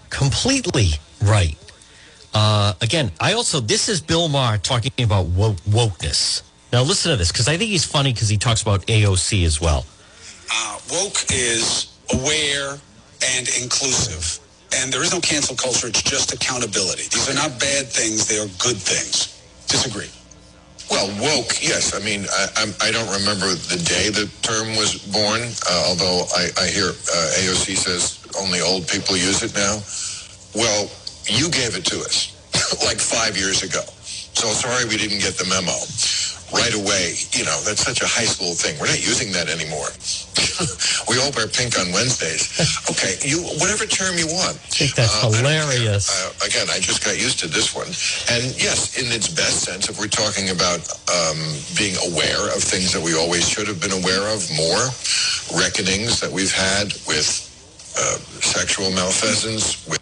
[0.10, 0.91] Completely
[1.24, 1.58] right.
[2.34, 6.43] Uh, again, I also, this is Bill Maher talking about woke, wokeness.
[6.72, 9.62] Now, listen to this, because I think he's funny because he talks about AOC as
[9.62, 9.86] well.
[10.52, 12.78] Uh, woke is aware
[13.36, 14.39] and inclusive.
[14.76, 17.04] And there is no cancel culture, it's just accountability.
[17.04, 19.41] These are not bad things, they are good things.
[19.67, 20.10] Disagree.
[20.89, 21.93] Well, woke, yes.
[21.93, 26.47] I mean, I, I don't remember the day the term was born, uh, although I,
[26.63, 29.84] I hear uh, AOC says only old people use it now.
[30.56, 30.89] Well,
[31.28, 32.32] you gave it to us
[32.86, 33.82] like five years ago.
[34.34, 35.76] So sorry we didn't get the memo
[36.54, 37.16] right away.
[37.36, 38.80] You know, that's such a high school thing.
[38.80, 39.92] We're not using that anymore.
[41.10, 42.48] we all wear pink on Wednesdays.
[42.90, 44.56] Okay, you whatever term you want.
[44.56, 46.08] I think that's Uh, I hilarious.
[46.10, 47.88] Uh, again, I just got used to this one.
[48.32, 50.82] And yes, in its best sense, if we're talking about
[51.12, 51.38] um,
[51.78, 54.88] being aware of things that we always should have been aware of more,
[55.62, 57.28] reckonings that we've had with
[58.00, 60.00] uh, sexual malfeasance, with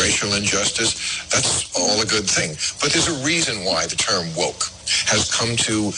[0.00, 2.56] racial injustice, that's all a good thing.
[2.80, 4.64] But there's a reason why the term woke
[5.06, 5.92] has come to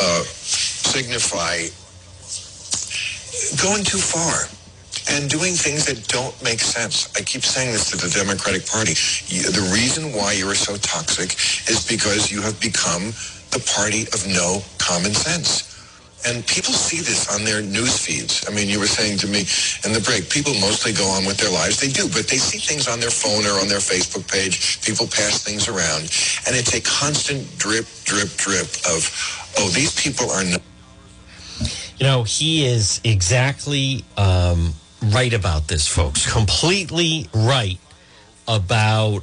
[0.00, 1.66] uh, signify
[3.62, 4.48] going too far
[5.10, 7.12] and doing things that don't make sense.
[7.16, 8.94] I keep saying this to the Democratic Party.
[8.94, 11.34] The reason why you are so toxic
[11.68, 13.12] is because you have become
[13.50, 15.73] the party of no common sense.
[16.26, 18.48] And people see this on their news feeds.
[18.48, 19.40] I mean, you were saying to me
[19.84, 21.80] in the break, people mostly go on with their lives.
[21.80, 24.80] They do, but they see things on their phone or on their Facebook page.
[24.80, 26.08] People pass things around.
[26.46, 29.04] And it's a constant drip, drip, drip of,
[29.58, 30.62] oh, these people are not.
[31.98, 34.72] You know, he is exactly um,
[35.12, 36.30] right about this, folks.
[36.30, 37.78] Completely right
[38.48, 39.22] about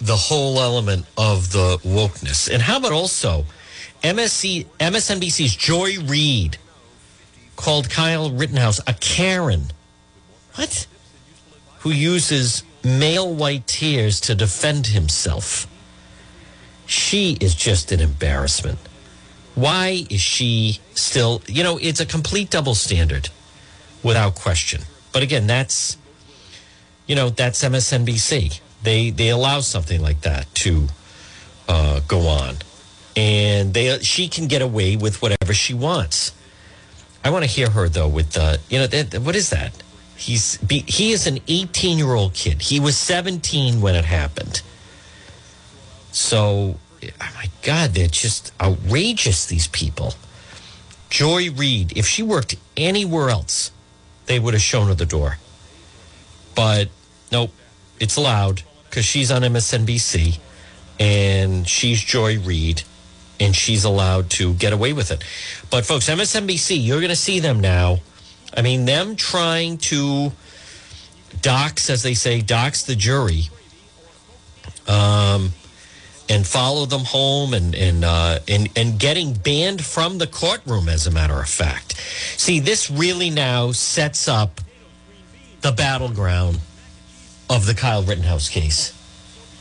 [0.00, 2.52] the whole element of the wokeness.
[2.52, 3.44] And how about also
[4.06, 6.58] MSC, MSNBC's Joy Reid
[7.56, 9.64] called Kyle Rittenhouse a Karen.
[10.54, 10.86] What?
[11.80, 15.66] Who uses male white tears to defend himself.
[16.86, 18.78] She is just an embarrassment.
[19.56, 23.30] Why is she still, you know, it's a complete double standard
[24.04, 24.82] without question.
[25.12, 25.96] But again, that's,
[27.08, 28.60] you know, that's MSNBC.
[28.84, 30.86] They, they allow something like that to
[31.68, 32.56] uh, go on.
[33.16, 36.32] And they, she can get away with whatever she wants.
[37.24, 38.86] I want to hear her though with uh, you know
[39.20, 39.72] what is that?
[40.16, 42.62] He's be, he is an 18 year old kid.
[42.62, 44.62] He was 17 when it happened.
[46.12, 49.46] So, oh my God, they're just outrageous.
[49.46, 50.14] These people.
[51.10, 53.72] Joy Reid, if she worked anywhere else,
[54.26, 55.38] they would have shown her the door.
[56.54, 56.88] But
[57.32, 57.50] nope,
[57.98, 60.38] it's allowed because she's on MSNBC
[61.00, 62.84] and she's Joy Reid
[63.40, 65.22] and she's allowed to get away with it.
[65.70, 67.98] But folks, MSNBC, you're going to see them now.
[68.56, 70.32] I mean, them trying to
[71.42, 73.48] dox, as they say, dox the jury,
[74.88, 75.50] um,
[76.28, 80.88] and follow them home, and and uh, and and getting banned from the courtroom.
[80.88, 82.00] As a matter of fact,
[82.36, 84.60] see, this really now sets up
[85.60, 86.60] the battleground
[87.50, 88.92] of the Kyle Rittenhouse case.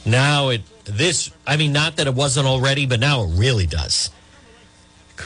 [0.06, 4.10] Now it this I mean not that it wasn't already, but now it really does.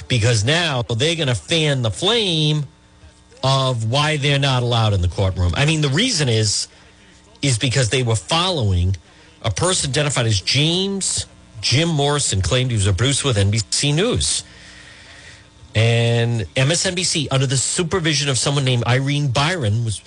[0.08, 2.66] Because now they're going to fan the flame
[3.44, 5.54] of why they're not allowed in the courtroom.
[5.56, 6.68] I mean the reason is
[7.42, 8.96] is because they were following
[9.42, 11.26] a person identified as James
[11.62, 14.44] Jim Morrison claimed he was a Bruce with NBC News.
[15.76, 20.02] And MSNBC, under the supervision of someone named Irene Byron, was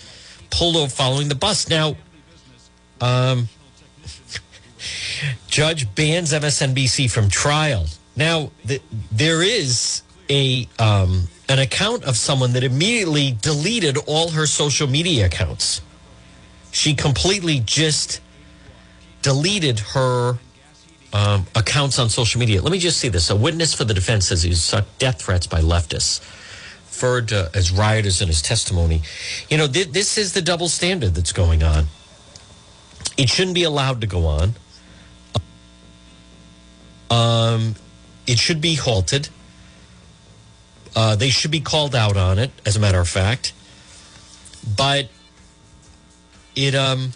[0.50, 1.68] pulled over following the bus.
[1.68, 1.96] Now,
[3.00, 3.48] um,
[5.52, 7.86] judge bans MSNBC from trial.
[8.16, 14.46] Now, th- there is a um, an account of someone that immediately deleted all her
[14.46, 15.82] social media accounts.
[16.72, 18.22] She completely just
[19.20, 20.38] deleted her
[21.12, 22.62] um, accounts on social media.
[22.62, 23.28] Let me just see this.
[23.28, 26.20] A witness for the defense says he sought death threats by leftists,
[26.86, 29.02] referred uh, as rioters in his testimony.
[29.50, 31.88] You know, th- this is the double standard that's going on.
[33.18, 34.54] It shouldn't be allowed to go on.
[37.12, 37.74] Um,
[38.26, 39.28] it should be halted.
[40.96, 43.52] Uh, they should be called out on it, as a matter of fact.
[44.76, 45.08] But
[46.56, 47.12] it um,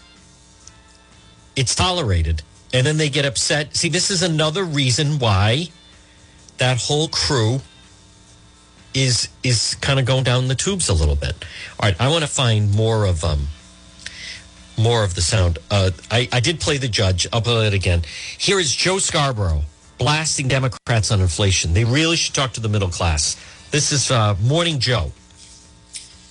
[1.55, 3.75] it's tolerated, and then they get upset.
[3.75, 5.69] See, this is another reason why
[6.57, 7.61] that whole crew
[8.93, 11.43] is is kind of going down the tubes a little bit.
[11.79, 13.47] All right, I want to find more of um
[14.77, 15.57] more of the sound.
[15.71, 17.25] Uh, I I did play the judge.
[17.33, 18.03] I'll play it again.
[18.37, 19.63] Here is Joe Scarborough
[19.97, 21.73] blasting Democrats on inflation.
[21.73, 23.35] They really should talk to the middle class.
[23.71, 25.11] This is uh, Morning Joe.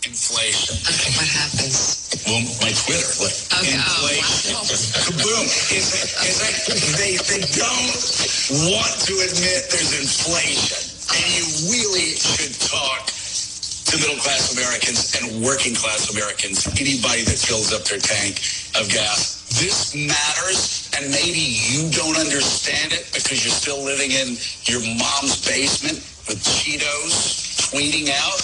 [0.07, 0.79] Inflation.
[0.87, 2.15] Okay, what happens?
[2.31, 3.11] Well, my Twitter.
[3.19, 4.55] Look, Okay, oh, inflation.
[4.55, 4.63] wow.
[5.03, 5.47] Kaboom.
[5.75, 6.55] Is it, is it,
[6.95, 10.79] they, they don't want to admit there's inflation.
[11.11, 17.39] And you really should talk to middle class Americans and working class Americans, anybody that
[17.39, 18.39] fills up their tank
[18.79, 19.46] of gas.
[19.57, 24.37] This matters, and maybe you don't understand it because you're still living in
[24.69, 25.97] your mom's basement
[26.29, 28.37] with Cheetos tweeting out.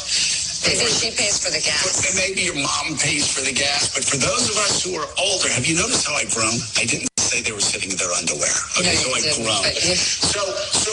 [0.65, 2.17] Maybe she pays for the gas.
[2.17, 5.53] maybe your mom pays for the gas, but for those of us who are older,
[5.53, 6.55] have you noticed how I've grown?
[6.81, 8.55] I didn't say they were sitting in their underwear.
[8.81, 9.65] Okay, No, so I've grown.
[9.69, 10.41] So,
[10.73, 10.93] so,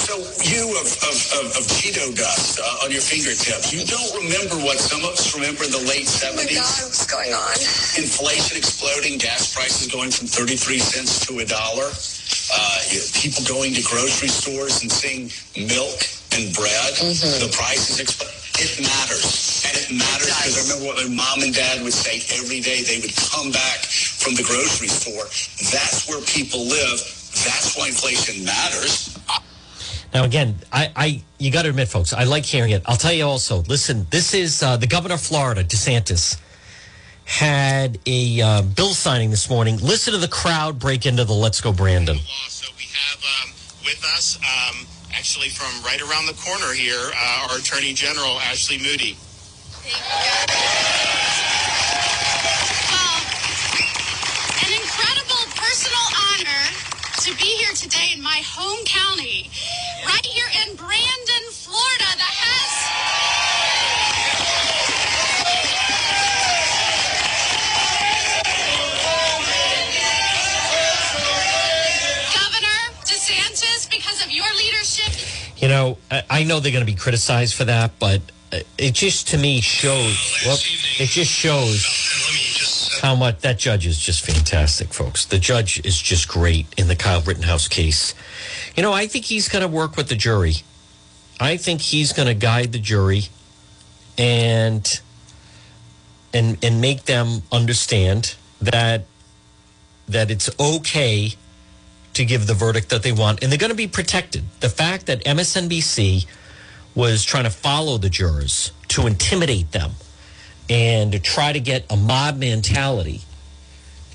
[0.00, 0.16] so
[0.48, 4.80] you of, of, of, of Cheeto dust uh, on your fingertips, you don't remember what
[4.80, 6.32] some of us remember in the late 70s.
[6.32, 6.56] Oh my 70s?
[6.56, 7.54] God, what's going on?
[8.00, 12.78] inflation exploding, gas prices going from 33 cents to a dollar, uh,
[13.20, 15.28] people going to grocery stores and seeing
[15.68, 16.00] milk
[16.32, 16.96] and bread,
[17.42, 18.32] the prices explode.
[18.60, 19.64] It matters.
[19.64, 22.82] And it matters because I remember what my mom and dad would say every day.
[22.82, 25.24] They would come back from the grocery store.
[25.72, 27.00] That's where people live.
[27.40, 29.16] That's why inflation matters.
[30.12, 32.82] Now, again, I, I you got to admit, folks, I like hearing it.
[32.86, 33.62] I'll tell you also.
[33.62, 36.40] Listen, this is uh, the governor of Florida, DeSantis,
[37.24, 39.78] had a uh, bill signing this morning.
[39.78, 42.18] Listen to the crowd break into the "Let's Go Brandon."
[42.48, 43.50] So we have um,
[43.84, 48.78] with us, um, actually from right around the corner here, uh, our Attorney General, Ashley
[48.78, 49.16] Moody.
[49.84, 49.94] Well,
[54.66, 56.62] an incredible personal honor
[57.20, 59.50] to be here today in my home county,
[60.06, 62.70] right here in Brandon, Florida, that has.
[72.32, 75.12] Governor DeSantis, because of your leadership,
[75.60, 75.98] You know,
[76.30, 79.60] I, know they're going to be criticized for that, but uh, it just to me
[79.60, 80.38] shows.
[80.46, 80.56] Well,
[80.98, 82.29] it just shows.
[83.00, 85.24] How much that judge is just fantastic, folks.
[85.24, 88.14] The judge is just great in the Kyle Rittenhouse case.
[88.76, 90.54] You know, I think he's going to work with the jury.
[91.40, 93.22] I think he's going to guide the jury
[94.18, 95.00] and
[96.34, 99.06] and and make them understand that
[100.08, 101.32] that it's okay
[102.12, 104.44] to give the verdict that they want and they're going to be protected.
[104.60, 106.26] The fact that MSNBC
[106.94, 109.92] was trying to follow the jurors to intimidate them
[110.70, 113.22] and to try to get a mob mentality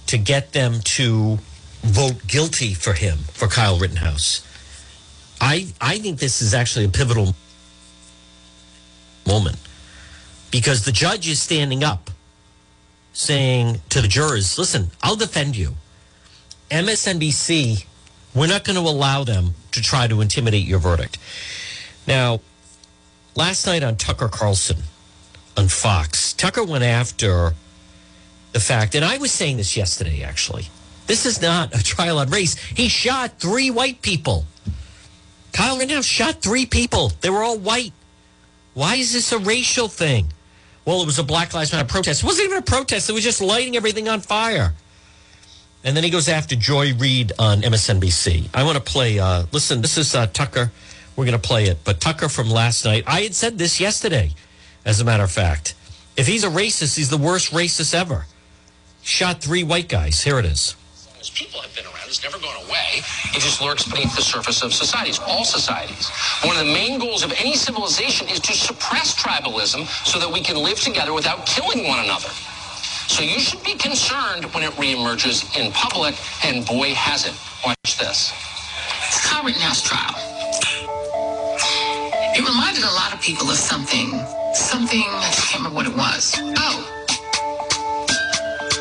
[0.07, 1.37] to get them to
[1.81, 4.41] vote guilty for him for Kyle Rittenhouse.
[5.41, 7.35] I I think this is actually a pivotal
[9.27, 9.57] moment
[10.49, 12.09] because the judge is standing up
[13.11, 15.75] saying to the jurors, "Listen, I'll defend you."
[16.71, 17.85] MSNBC,
[18.33, 21.17] we're not going to allow them to try to intimidate your verdict.
[22.07, 22.39] Now,
[23.35, 24.83] last night on Tucker Carlson
[25.57, 27.53] on Fox, Tucker went after
[28.51, 30.67] the fact, and I was saying this yesterday actually.
[31.07, 32.55] This is not a trial on race.
[32.57, 34.45] He shot three white people.
[35.53, 37.11] Kyle Rittenhouse shot three people.
[37.21, 37.93] They were all white.
[38.73, 40.27] Why is this a racial thing?
[40.83, 42.23] Well, it was a Black Lives Matter protest.
[42.23, 43.09] It wasn't even a protest.
[43.09, 44.73] It was just lighting everything on fire.
[45.83, 48.49] And then he goes after Joy Reid on MSNBC.
[48.53, 49.19] I want to play.
[49.19, 50.71] Uh, listen, this is uh, Tucker.
[51.15, 51.79] We're going to play it.
[51.83, 53.03] But Tucker from last night.
[53.07, 54.31] I had said this yesterday,
[54.85, 55.75] as a matter of fact.
[56.15, 58.25] If he's a racist, he's the worst racist ever.
[59.01, 60.23] Shot three white guys.
[60.23, 60.75] Here it is.
[61.33, 63.01] People have been around, it's never gone away.
[63.33, 66.09] It just lurks beneath the surface of societies, all societies.
[66.45, 70.39] One of the main goals of any civilization is to suppress tribalism so that we
[70.39, 72.29] can live together without killing one another.
[73.07, 77.33] So you should be concerned when it reemerges in public, and boy, has it.
[77.65, 78.31] Watch this.
[79.25, 80.15] Kyle Rittenhouse trial.
[82.37, 84.11] It reminded a lot of people of something,
[84.55, 86.33] something, I can't remember what it was.
[86.39, 86.79] Oh,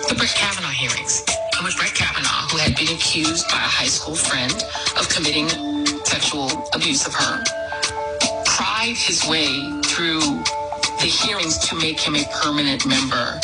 [0.09, 1.25] the Brett Kavanaugh hearings,
[1.59, 4.53] in which Brett Kavanaugh, who had been accused by a high school friend
[4.99, 5.49] of committing
[6.05, 7.43] sexual abuse of her,
[8.47, 9.51] cried his way
[9.85, 10.21] through
[11.03, 13.41] the hearings to make him a permanent member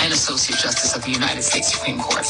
[0.00, 2.26] and associate justice of the United States Supreme Court.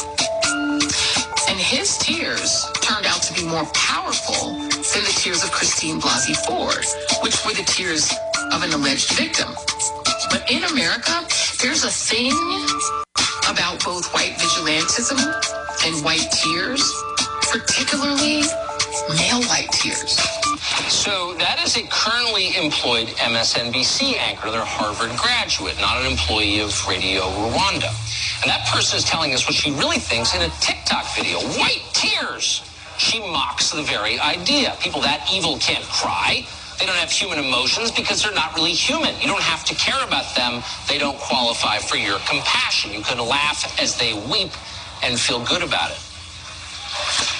[1.48, 6.36] And his tears turned out to be more powerful than the tears of Christine Blasey
[6.46, 6.84] Ford,
[7.22, 8.12] which were the tears
[8.52, 9.48] of an alleged victim.
[10.30, 11.26] But in America,
[11.62, 12.32] there's a thing
[13.48, 15.18] about both white vigilantism
[15.86, 16.82] and white tears,
[17.50, 18.42] particularly
[19.16, 20.18] male white tears.
[20.88, 26.60] So that is a currently employed MSNBC anchor, they're a Harvard graduate, not an employee
[26.60, 27.92] of Radio Rwanda.
[28.42, 31.38] And that person is telling us what she really thinks in a TikTok video.
[31.58, 32.62] White tears.
[32.98, 34.76] She mocks the very idea.
[34.80, 36.46] People that evil can't cry.
[36.78, 39.14] They don't have human emotions because they're not really human.
[39.20, 40.62] You don't have to care about them.
[40.88, 42.92] They don't qualify for your compassion.
[42.92, 44.52] You can laugh as they weep
[45.02, 45.98] and feel good about it.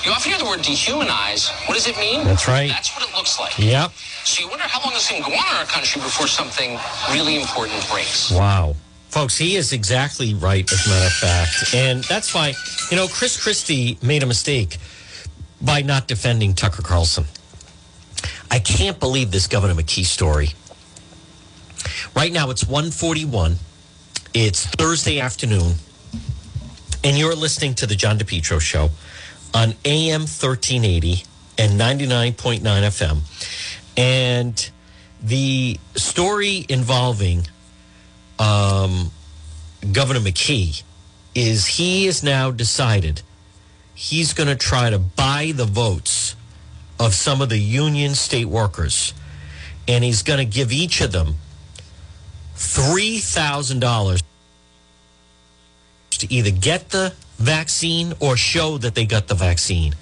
[0.05, 1.51] You often hear the word dehumanize.
[1.69, 2.25] What does it mean?
[2.25, 2.69] That's right.
[2.69, 3.59] That's what it looks like.
[3.59, 3.93] Yep.
[4.25, 6.79] So you wonder how long this can go on in our country before something
[7.13, 8.31] really important breaks.
[8.31, 8.75] Wow.
[9.09, 11.75] Folks, he is exactly right, as a matter of fact.
[11.75, 12.55] And that's why,
[12.91, 14.79] you know, Chris Christie made a mistake
[15.61, 17.25] by not defending Tucker Carlson.
[18.51, 20.51] I can't believe this Governor McKee story.
[22.15, 23.57] Right now it's 141.
[24.35, 25.75] It's Thursday afternoon.
[27.05, 28.91] And you're listening to the John DePetro show
[29.55, 31.25] on AM 1380
[31.59, 33.19] and 99.9 FM.
[33.97, 34.71] And
[35.23, 37.47] the story involving
[38.39, 39.11] um,
[39.93, 40.83] Governor McKee
[41.35, 43.23] is he has now decided
[43.95, 46.37] he's going to try to buy the votes
[46.99, 49.15] of some of the union state workers,
[49.87, 51.35] and he's going to give each of them
[52.57, 54.23] $3,000
[56.11, 59.95] to either get the vaccine or show that they got the vaccine.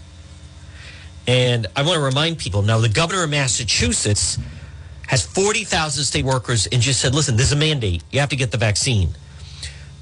[1.26, 4.38] And I want to remind people now the governor of Massachusetts
[5.09, 8.03] has 40,000 state workers and just said, listen, there's a mandate.
[8.11, 9.11] You have to get the vaccine.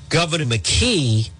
[0.08, 1.30] Governor McKee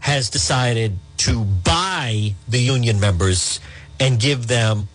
[0.00, 3.60] has decided to buy the union members
[3.98, 4.88] and give them.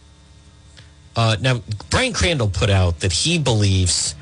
[1.18, 4.14] Uh, now, Brian Crandall put out that he believes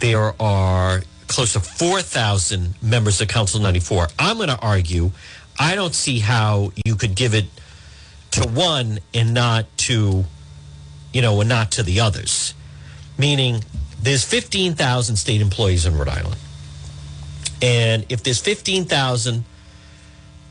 [0.00, 4.08] there are close to 4,000 members of Council 94.
[4.18, 5.12] I'm going to argue
[5.58, 7.46] I don't see how you could give it
[8.32, 10.24] to one and not to,
[11.12, 12.54] you know, and not to the others.
[13.16, 13.62] Meaning,
[14.02, 16.36] there's 15,000 state employees in Rhode Island.
[17.62, 19.44] And if there's 15,000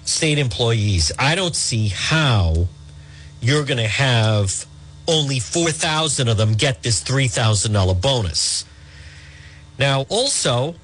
[0.06, 2.68] state employees, I don't see how
[3.42, 4.66] you're going to have
[5.08, 8.66] only 4,000 of them get this $3,000 bonus.
[9.78, 10.76] Now, also,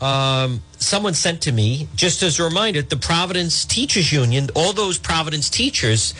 [0.00, 4.98] um, someone sent to me, just as a reminder, the Providence Teachers Union, all those
[4.98, 6.14] Providence teachers,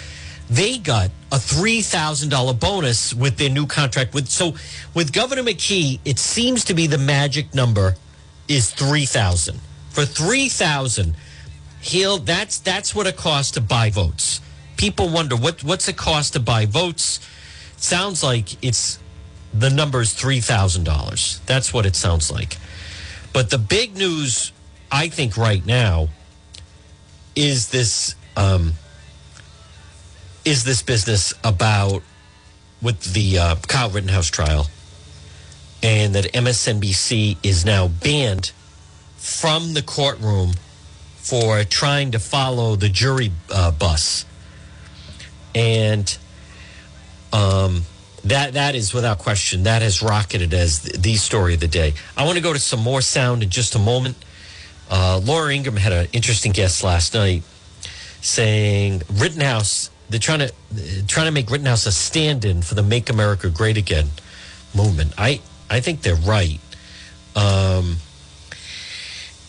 [0.48, 4.14] they got a $3,000 bonus with their new contract.
[4.14, 4.54] With So
[4.94, 7.96] with Governor McKee, it seems to be the magic number
[8.48, 9.60] is 3000
[9.90, 11.16] For 3000
[11.80, 14.40] he'll that's that's what it costs to buy votes.
[14.76, 17.20] People wonder what what's it cost to buy votes?
[17.76, 18.98] Sounds like it's
[19.52, 21.44] the number is $3,000.
[21.46, 22.58] That's what it sounds like.
[23.32, 24.52] But the big news,
[24.90, 26.08] I think, right now
[27.34, 28.74] is this um,
[30.44, 32.02] is this business about
[32.82, 34.68] with the uh, Kyle Rittenhouse trial,
[35.82, 38.52] and that MSNBC is now banned
[39.16, 40.52] from the courtroom
[41.16, 44.24] for trying to follow the jury uh, bus,
[45.56, 46.18] and
[47.32, 47.82] um,
[48.24, 51.94] that that is without question that has rocketed as the, story of the day.
[52.16, 54.16] I want to go to some more sound in just a moment.
[54.90, 57.42] Uh, Laura Ingraham had an interesting guest last night
[58.20, 60.52] saying Rittenhouse they're trying to
[61.08, 64.10] trying to make Rittenhouse a stand-in for the Make America Great Again
[64.74, 65.14] movement.
[65.16, 65.40] I
[65.70, 66.60] I think they're right.
[67.34, 67.96] Um,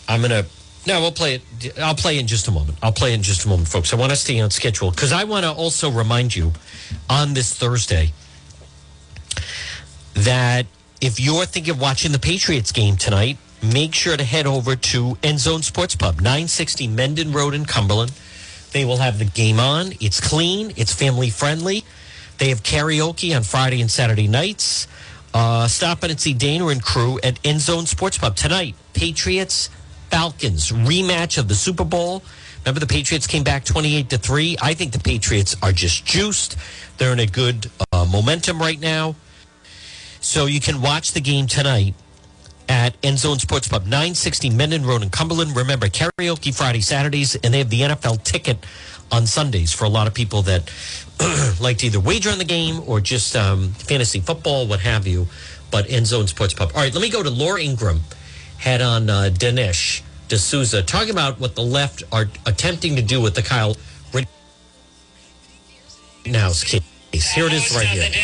[0.08, 0.46] I'm gonna
[0.88, 1.78] no, we'll play it.
[1.78, 2.78] I'll play in just a moment.
[2.82, 3.94] I'll play in just a moment, folks.
[3.94, 6.54] I want to stay on schedule because I want to also remind you
[7.10, 8.14] on this Thursday
[10.14, 10.66] that
[11.02, 15.18] if you're thinking of watching the Patriots game tonight, make sure to head over to
[15.22, 18.14] End Zone Sports Pub, 960 Mendon Road in Cumberland.
[18.72, 19.92] They will have the game on.
[20.00, 21.84] It's clean, it's family friendly.
[22.38, 24.88] They have karaoke on Friday and Saturday nights.
[25.34, 28.76] Uh, stop in and see Dana and crew at End Zone Sports Pub tonight.
[28.94, 29.70] Patriots,
[30.10, 32.24] Falcons, rematch of the Super Bowl.
[32.66, 34.58] Remember, the Patriots came back 28 to 3.
[34.62, 36.58] I think the Patriots are just juiced.
[36.98, 39.16] They're in a good uh, momentum right now.
[40.20, 41.94] So you can watch the game tonight
[42.68, 45.56] at End Zone Sports Pub, 960 Mendon Road in Cumberland.
[45.56, 48.66] Remember, karaoke Friday, Saturdays, and they have the NFL ticket
[49.12, 50.70] on Sundays for a lot of people that
[51.62, 55.28] like to either wager on the game or just um, fantasy football, what have you.
[55.72, 56.72] But End Zone Sports Pub.
[56.76, 58.02] All right, let me go to Laura Ingraham,
[58.58, 63.36] head on uh, Dinesh D'Souza, talking about what the left are attempting to do with
[63.36, 63.78] the Kyle
[66.26, 66.82] Rittenhouse case.
[67.14, 68.04] Here it is right here.
[68.04, 68.20] Now,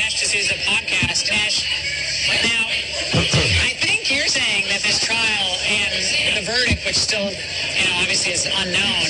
[3.15, 8.34] I think you're saying that this trial and the verdict, which still, you know, obviously
[8.34, 9.05] is unknown,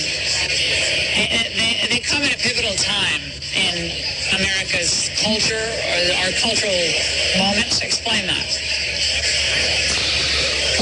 [1.57, 3.21] they, they come at a pivotal time
[3.55, 3.91] in
[4.37, 6.73] America's culture or our cultural
[7.37, 7.81] moments?
[7.81, 8.45] Explain that.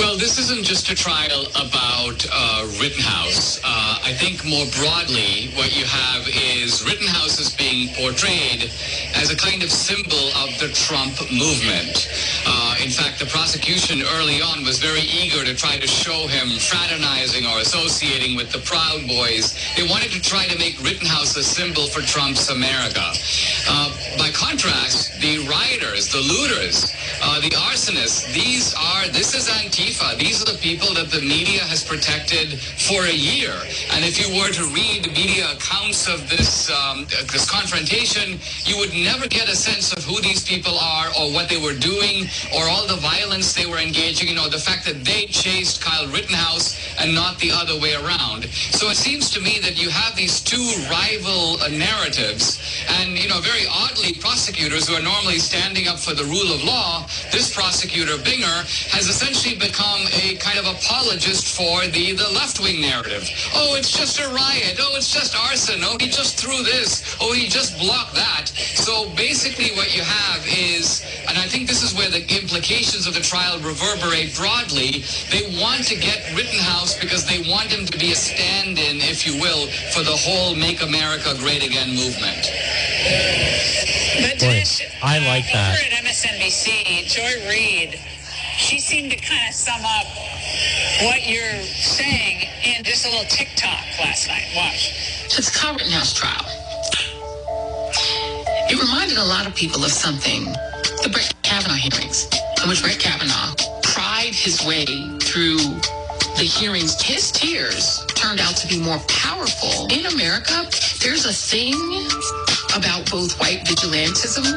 [0.01, 3.59] Well, this isn't just a trial about uh, Rittenhouse.
[3.63, 8.71] Uh, I think more broadly, what you have is Rittenhouse is being portrayed
[9.13, 12.09] as a kind of symbol of the Trump movement.
[12.45, 16.49] Uh, in fact, the prosecution early on was very eager to try to show him
[16.57, 19.53] fraternizing or associating with the Proud Boys.
[19.77, 23.13] They wanted to try to make Rittenhouse a symbol for Trump's America.
[23.69, 30.17] Uh, by contrast, the rioters, the looters, uh, the arsonists, these are, this is Antifa.
[30.17, 33.53] These are the people that the media has protected for a year.
[33.93, 38.93] And if you were to read media accounts of this, um, this confrontation, you would
[38.93, 42.25] never get a sense of who these people are or what they were doing
[42.55, 46.07] or all the violence they were engaging in or the fact that they chased Kyle
[46.07, 48.45] Rittenhouse and not the other way around.
[48.75, 52.59] So it seems to me that you have these two rival uh, narratives
[52.89, 56.63] and, you know, very oddly, prosecutors who are normally standing up for the rule of
[56.63, 62.81] law, this prosecutor, Binger, has essentially become a kind of apologist for the, the left-wing
[62.81, 63.29] narrative.
[63.53, 64.77] Oh, it's just a riot.
[64.79, 65.81] Oh, it's just arson.
[65.83, 67.17] Oh, he just threw this.
[67.21, 68.47] Oh, he just blocked that.
[68.47, 73.13] So basically what you have is, and I think this is where the implications of
[73.13, 78.11] the trial reverberate broadly, they want to get Rittenhouse because they want him to be
[78.11, 82.49] a stand-in, if you will, for the whole Make America Great Again movement.
[84.21, 85.79] But Boy, Dinesh, I like uh, that.
[85.79, 87.99] Over at MSNBC, Joy Reid,
[88.57, 90.05] she seemed to kind of sum up
[91.03, 94.45] what you're saying in just a little TikTok last night.
[94.55, 95.29] Watch.
[95.29, 96.45] to the Kyle Rittenhouse trial.
[98.69, 100.45] It reminded a lot of people of something,
[101.03, 102.29] the Brett Kavanaugh hearings,
[102.63, 104.85] in which Brett Kavanaugh pried his way
[105.19, 105.57] through
[106.39, 106.95] the hearings.
[107.01, 109.85] His tears turned out to be more powerful.
[109.91, 110.63] In America,
[111.03, 111.75] there's a thing
[112.73, 114.47] about both white vigilantism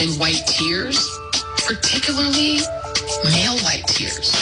[0.00, 0.96] and white tears,
[1.68, 2.64] particularly
[3.36, 4.32] male white tears.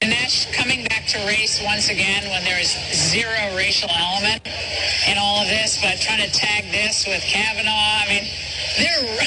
[0.00, 4.40] Dinesh, coming back to race once again when there is zero racial element
[5.06, 7.68] in all of this, but trying to tag this with Kavanaugh.
[7.68, 8.24] I mean,
[8.78, 9.18] they're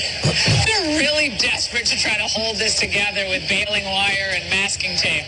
[0.65, 5.25] they're really desperate to try to hold this together with baling wire and masking tape.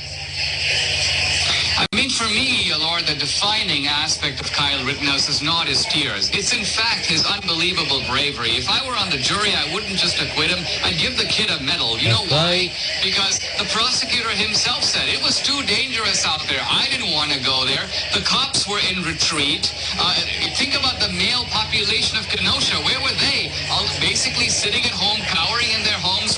[2.15, 6.31] For me, Laura, the defining aspect of Kyle Rittenhouse is not his tears.
[6.31, 8.55] It's in fact his unbelievable bravery.
[8.55, 10.63] If I were on the jury, I wouldn't just acquit him.
[10.87, 11.99] I'd give the kid a medal.
[11.99, 12.71] You know why?
[13.03, 16.63] Because the prosecutor himself said it was too dangerous out there.
[16.63, 17.83] I didn't want to go there.
[18.15, 19.75] The cops were in retreat.
[19.99, 20.15] Uh,
[20.55, 22.79] think about the male population of Kenosha.
[22.87, 23.51] Where were they?
[23.67, 26.34] All basically sitting at home, cowering in their homes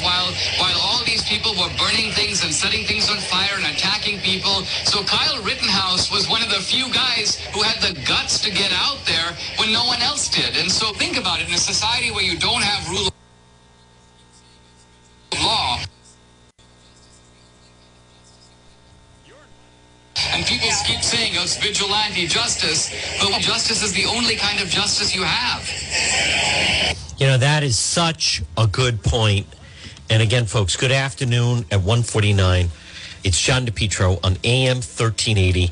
[1.57, 4.61] were burning things and setting things on fire and attacking people.
[4.85, 8.71] So Kyle Rittenhouse was one of the few guys who had the guts to get
[8.71, 10.55] out there when no one else did.
[10.57, 13.13] And so think about it in a society where you don't have rule of
[15.43, 15.79] law.
[20.33, 24.67] And people keep saying oh, it's vigilante justice, but justice is the only kind of
[24.67, 25.67] justice you have.
[27.17, 29.47] You know, that is such a good point.
[30.09, 32.69] And again, folks, good afternoon at 149.
[33.25, 35.69] It's John DePetro on AM 1380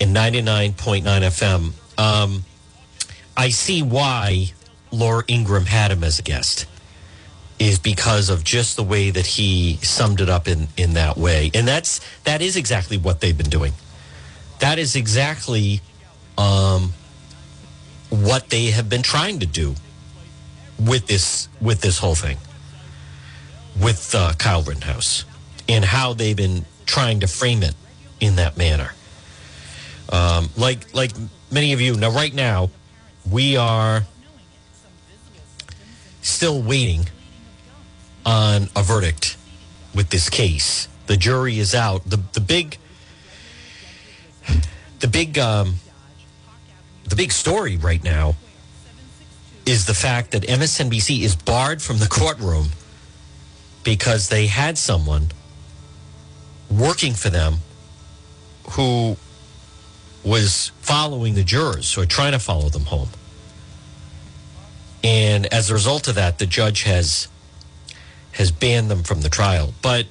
[0.00, 1.72] and 99.9 FM.
[1.98, 2.44] Um,
[3.36, 4.52] I see why
[4.92, 6.66] Laura Ingraham had him as a guest
[7.58, 11.50] is because of just the way that he summed it up in, in that way.
[11.52, 13.72] And that's that is exactly what they've been doing.
[14.60, 15.80] That is exactly
[16.38, 16.92] um,
[18.10, 19.74] what they have been trying to do
[20.78, 22.36] with this with this whole thing
[23.80, 25.24] with uh, Kyle Rittenhouse
[25.68, 27.74] and how they've been trying to frame it
[28.20, 28.92] in that manner.
[30.10, 31.12] Um, like like
[31.50, 32.70] many of you now, right now,
[33.30, 34.04] we are
[36.22, 37.08] still waiting
[38.24, 39.36] on a verdict
[39.94, 40.88] with this case.
[41.06, 42.08] The jury is out.
[42.08, 42.78] the The big
[45.00, 45.76] the big um,
[47.08, 48.36] the big story right now
[49.66, 52.68] is the fact that MSNBC is barred from the courtroom
[53.84, 55.28] because they had someone
[56.70, 57.56] working for them
[58.70, 59.16] who
[60.24, 63.08] was following the jurors or trying to follow them home.
[65.04, 67.28] And as a result of that, the judge has
[68.32, 69.74] has banned them from the trial.
[69.82, 70.06] But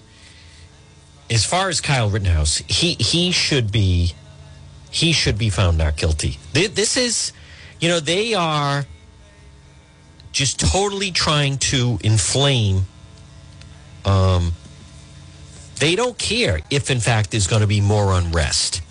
[1.30, 4.14] as far as Kyle Rittenhouse, he he should be
[4.92, 6.38] he should be found not guilty.
[6.54, 7.34] This is,
[7.80, 8.86] you know, they are
[10.32, 12.86] just totally trying to inflame.
[14.06, 14.54] Um,
[15.80, 18.82] they don't care if, in fact, there's going to be more unrest.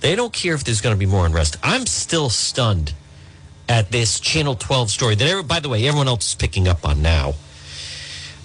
[0.00, 1.56] They don't care if there's going to be more unrest.
[1.62, 2.92] I'm still stunned
[3.68, 7.02] at this Channel 12 story that, by the way, everyone else is picking up on
[7.02, 7.34] now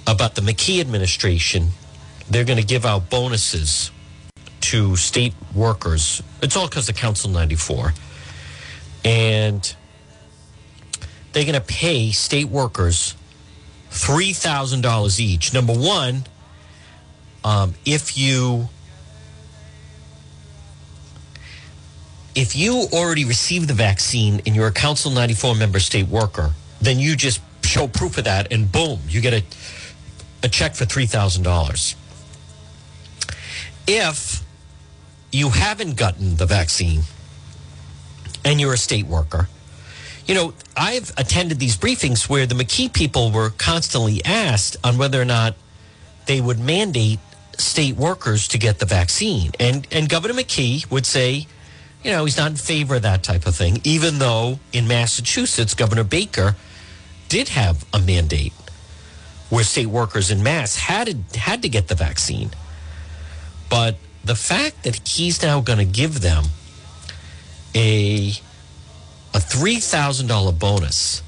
[0.07, 1.69] about the McKee administration.
[2.29, 3.91] They're going to give out bonuses
[4.61, 6.21] to state workers.
[6.41, 7.93] It's all because of Council 94.
[9.03, 9.75] And
[11.33, 13.15] they're going to pay state workers
[13.99, 15.53] $3,000 each.
[15.53, 16.23] Number one,
[17.43, 18.69] um, if you
[22.35, 26.97] if you already received the vaccine and you're a Council 94 member state worker, then
[26.97, 29.43] you just show proof of that and boom, you get a,
[30.43, 31.95] a check for $3,000.
[33.87, 34.43] If
[35.31, 37.01] you haven't gotten the vaccine
[38.45, 39.49] and you're a state worker,
[40.29, 45.19] you know, I've attended these briefings where the McKee people were constantly asked on whether
[45.19, 45.55] or not
[46.27, 47.17] they would mandate
[47.57, 49.53] state workers to get the vaccine.
[49.59, 51.47] And and Governor McKee would say,
[52.03, 55.73] you know, he's not in favor of that type of thing, even though in Massachusetts,
[55.73, 56.55] Governor Baker
[57.27, 58.53] did have a mandate
[59.49, 62.51] where state workers in mass had to, had to get the vaccine.
[63.67, 66.43] But the fact that he's now going to give them
[67.73, 68.33] a
[69.33, 71.21] a three thousand dollar bonus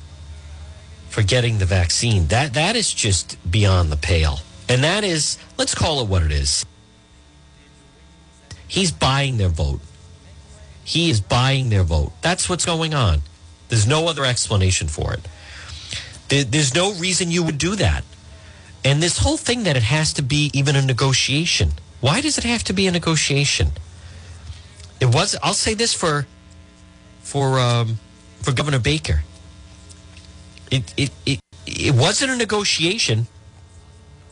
[1.10, 4.40] for getting the vaccine that that is just beyond the pale,
[4.70, 6.66] and that is let's call it what it is.
[8.68, 9.82] He's buying their vote.
[10.84, 12.14] He is buying their vote.
[12.22, 13.22] That's what's going on.
[13.68, 15.28] There's no other explanation for it.
[16.30, 18.04] There, there's no reason you would do that.
[18.84, 21.74] And this whole thing that it has to be even a negotiation.
[22.00, 23.72] Why does it have to be a negotiation?
[25.00, 25.36] It was.
[25.44, 26.26] I'll say this for
[27.32, 27.98] for um,
[28.42, 29.24] for Governor Baker.
[30.70, 33.28] It it it it wasn't a negotiation.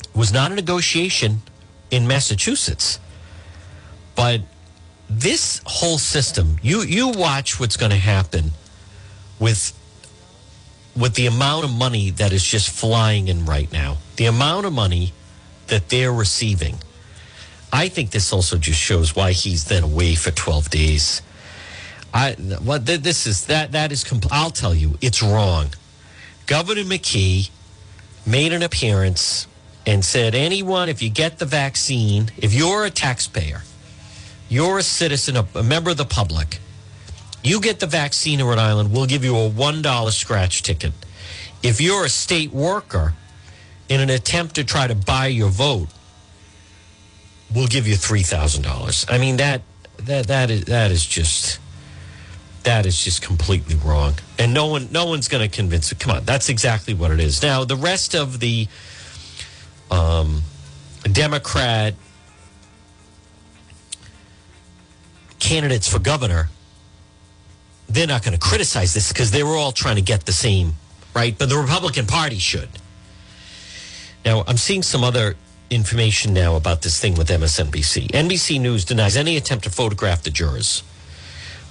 [0.03, 1.41] It was not a negotiation
[1.91, 2.99] in Massachusetts,
[4.15, 4.41] but
[5.09, 6.57] this whole system.
[6.61, 8.51] You you watch what's going to happen
[9.39, 9.73] with
[10.93, 13.97] with the amount of money that is just flying in right now.
[14.17, 15.13] The amount of money
[15.67, 16.75] that they're receiving.
[17.71, 21.21] I think this also just shows why he's then away for 12 days.
[22.13, 25.67] I what th- this is that that is I'll tell you it's wrong.
[26.47, 27.49] Governor McKee
[28.25, 29.47] made an appearance
[29.85, 33.61] and said anyone if you get the vaccine, if you're a taxpayer,
[34.47, 36.59] you're a citizen, a, a member of the public,
[37.43, 40.93] you get the vaccine in Rhode Island, we'll give you a $1 scratch ticket.
[41.63, 43.13] If you're a state worker
[43.87, 45.87] in an attempt to try to buy your vote,
[47.53, 49.05] we'll give you $3,000.
[49.11, 49.61] I mean that
[49.97, 51.59] that that is that is just
[52.63, 54.15] that is just completely wrong.
[54.37, 55.99] And no one no one's going to convince it.
[55.99, 57.41] Come on, that's exactly what it is.
[57.41, 58.67] Now, the rest of the
[59.91, 60.41] um,
[61.03, 61.95] Democrat
[65.39, 66.49] candidates for governor,
[67.87, 70.73] they're not going to criticize this because they were all trying to get the same,
[71.15, 71.37] right?
[71.37, 72.69] But the Republican Party should.
[74.25, 75.35] Now, I'm seeing some other
[75.69, 78.09] information now about this thing with MSNBC.
[78.09, 80.83] NBC News denies any attempt to photograph the jurors.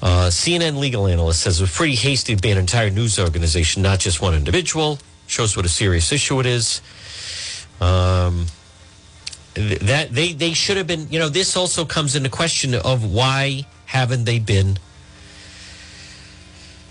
[0.01, 3.99] Uh, CNN legal analyst says was pretty hasty to ban an entire news organization, not
[3.99, 4.99] just one individual.
[5.27, 6.81] Shows what a serious issue it is.
[7.81, 8.47] Um,
[9.55, 11.09] that they they should have been.
[11.11, 14.79] You know, this also comes into question of why haven't they been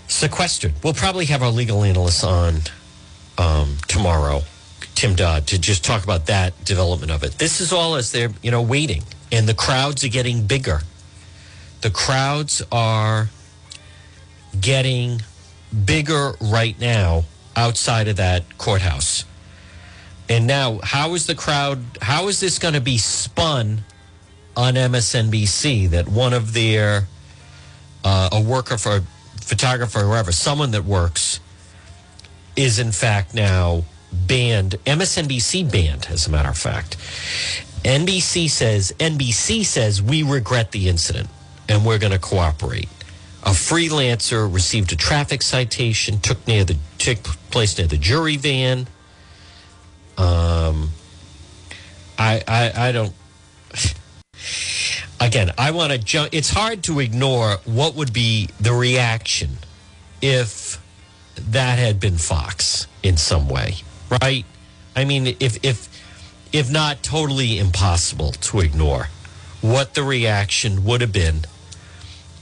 [0.06, 0.74] sequestered?
[0.84, 2.60] We'll probably have our legal analyst on
[3.38, 4.42] um, tomorrow,
[4.94, 7.38] Tim Dodd, to just talk about that development of it.
[7.38, 9.02] This is all as they're you know waiting,
[9.32, 10.82] and the crowds are getting bigger
[11.80, 13.28] the crowds are
[14.60, 15.22] getting
[15.84, 17.24] bigger right now
[17.54, 19.24] outside of that courthouse.
[20.28, 23.84] And now, how is the crowd, how is this going to be spun
[24.56, 27.06] on MSNBC that one of their,
[28.04, 29.02] uh, a worker for,
[29.40, 31.40] photographer, or whoever, someone that works,
[32.56, 36.96] is in fact now banned, MSNBC banned, as a matter of fact.
[37.84, 41.28] NBC says, NBC says, we regret the incident
[41.68, 42.88] and we're going to cooperate.
[43.44, 48.88] A freelancer received a traffic citation, took near the took place near the jury van.
[50.16, 50.90] Um,
[52.18, 53.12] I I, I don't.
[55.20, 56.30] Again, I want to jump.
[56.32, 59.58] It's hard to ignore what would be the reaction
[60.20, 60.80] if
[61.36, 63.76] that had been Fox in some way,
[64.22, 64.44] right?
[64.94, 65.88] I mean, if if
[66.52, 69.08] if not totally impossible to ignore
[69.60, 71.44] what the reaction would have been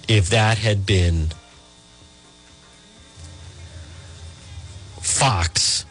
[0.08, 1.28] if that had been
[5.00, 5.84] Fox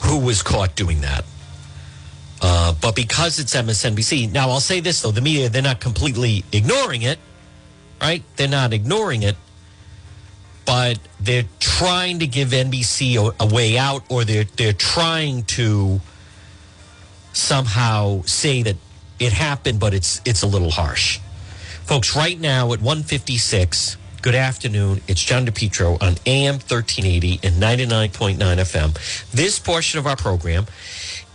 [0.00, 1.24] who was caught doing that.
[2.42, 6.44] Uh, but because it's MSNBC, now I'll say this though the media, they're not completely
[6.52, 7.18] ignoring it,
[8.00, 8.22] right?
[8.36, 9.36] They're not ignoring it.
[10.66, 16.00] but they're trying to give NBC a, a way out, or they're they're trying to
[17.32, 18.76] somehow say that
[19.18, 21.18] it happened, but it's it's a little harsh.
[21.90, 25.00] Folks, right now at 156, good afternoon.
[25.08, 29.32] It's John DePetro on AM 1380 and 99.9 FM.
[29.32, 30.66] This portion of our program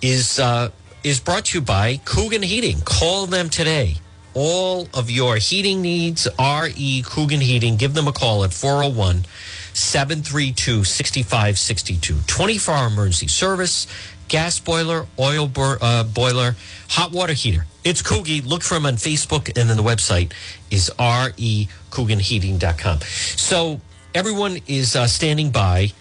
[0.01, 0.69] is uh,
[1.03, 2.79] is brought to you by Coogan Heating.
[2.85, 3.95] Call them today.
[4.33, 7.75] All of your heating needs, RE Coogan Heating.
[7.75, 9.25] Give them a call at 401
[9.73, 12.15] 732 6562.
[12.27, 13.87] 24 hour emergency service,
[14.27, 16.55] gas boiler, oil uh, boiler,
[16.89, 17.65] hot water heater.
[17.83, 18.45] It's Coogie.
[18.45, 20.33] Look for him on Facebook, and then the website
[20.71, 22.99] is recooganheating.com.
[23.01, 23.81] So
[24.13, 25.91] everyone is uh, standing by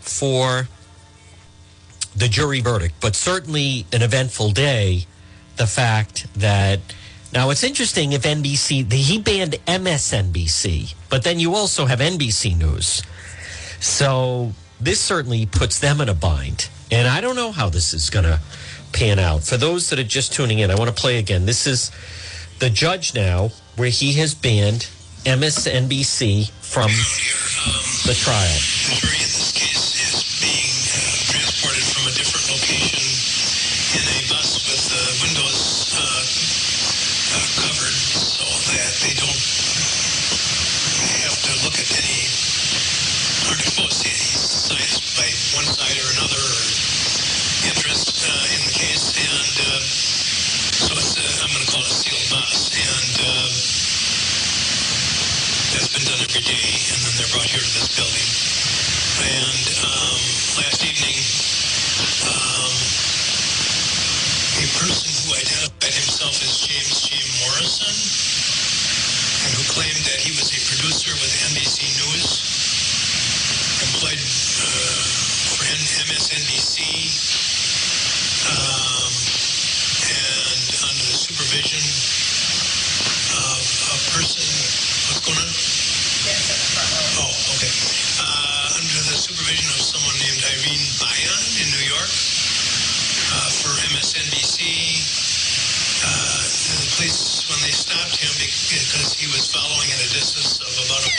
[0.00, 0.68] for
[2.14, 5.06] the jury verdict, but certainly an eventful day.
[5.56, 6.80] The fact that
[7.32, 12.58] now it's interesting if NBC the, he banned MSNBC, but then you also have NBC
[12.58, 13.02] News.
[13.80, 18.10] So this certainly puts them in a bind, and I don't know how this is
[18.10, 18.38] going to
[18.92, 19.42] pan out.
[19.42, 21.46] For those that are just tuning in, I want to play again.
[21.46, 21.90] This is
[22.58, 24.88] the judge now, where he has banned
[25.24, 26.90] MSNBC from
[28.06, 29.21] the trial.
[57.32, 58.28] Brought here to this building.
[59.24, 60.20] And um,
[60.60, 61.16] last evening,
[62.28, 62.74] um,
[64.60, 67.16] a person who identified himself as James G.
[67.40, 67.88] Morrison
[69.48, 72.28] and who claimed that he was a producer with NBC News,
[73.80, 75.00] employed uh,
[75.56, 75.64] for
[76.04, 76.84] MSNBC,
[78.44, 79.12] um,
[80.04, 81.80] and under the supervision
[83.40, 84.44] of a person,
[85.08, 85.71] what's going on?
[86.22, 87.72] Oh, okay.
[88.22, 92.12] Uh, under the supervision of someone named Irene Byon in New York
[93.34, 94.62] uh, for MSNBC.
[96.06, 100.70] Uh, the police, when they stopped him because he was following at a distance of
[100.86, 101.10] about a,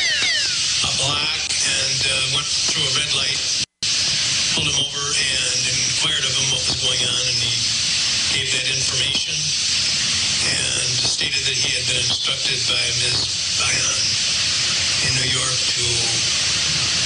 [1.03, 3.43] block and uh, went through a red light,
[4.55, 7.51] pulled him over and inquired of him what was going on, and he
[8.39, 13.59] gave that information and stated that he had been instructed by Ms.
[13.59, 14.32] Byon
[15.23, 15.87] New York to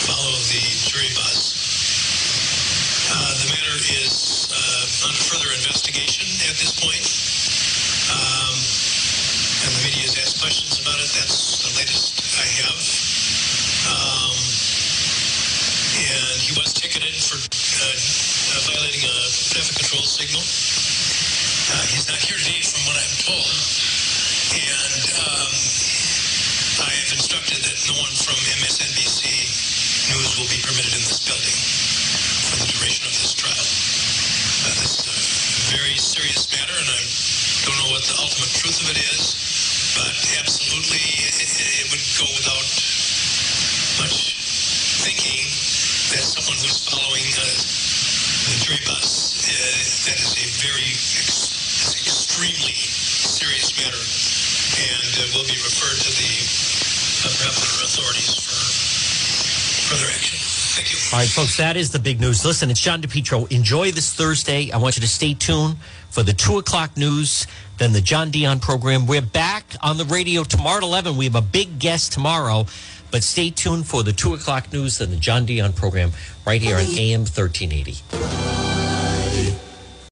[0.10, 1.54] follow the jury bus.
[3.14, 7.06] Uh, the matter is uh, under further investigation at this point.
[8.10, 8.58] Um,
[9.62, 11.14] and the media has asked questions about it.
[11.14, 12.82] That's the latest I have.
[13.86, 14.34] Um,
[16.10, 19.18] and he was ticketed for uh, uh, violating a
[19.54, 20.42] traffic control signal.
[20.42, 23.77] Uh, he's not here today, from what I'm told.
[27.88, 29.24] No one from MSNBC
[30.12, 31.56] News will be permitted in this building
[32.52, 33.56] for the duration of this trial.
[33.56, 35.16] Uh, this is a
[35.72, 37.00] very serious matter, and I
[37.64, 39.40] don't know what the ultimate truth of it is,
[39.96, 42.68] but absolutely it, it would go without
[44.04, 44.36] much
[45.08, 45.48] thinking
[46.12, 47.48] that someone who's following uh,
[48.52, 54.04] the jury bus, uh, that is a very ex- extremely serious matter,
[54.92, 56.67] and uh, will be referred to the
[57.26, 58.36] authorities
[59.88, 60.38] for action.
[60.76, 61.00] Thank you.
[61.14, 62.46] All right, folks, that is the big news.
[62.46, 63.52] Listen, it's John DePetro.
[63.52, 64.72] Enjoy this Thursday.
[64.72, 65.78] I want you to stay tuned
[66.10, 67.48] for the 2 o'clock news,
[67.78, 69.08] then the John Dion program.
[69.08, 71.18] We're back on the radio tomorrow at 11.
[71.18, 72.66] We have a big guest tomorrow,
[73.12, 76.12] but stay tuned for the 2 o'clock news, then the John Dion program
[76.46, 78.67] right here on AM 1380.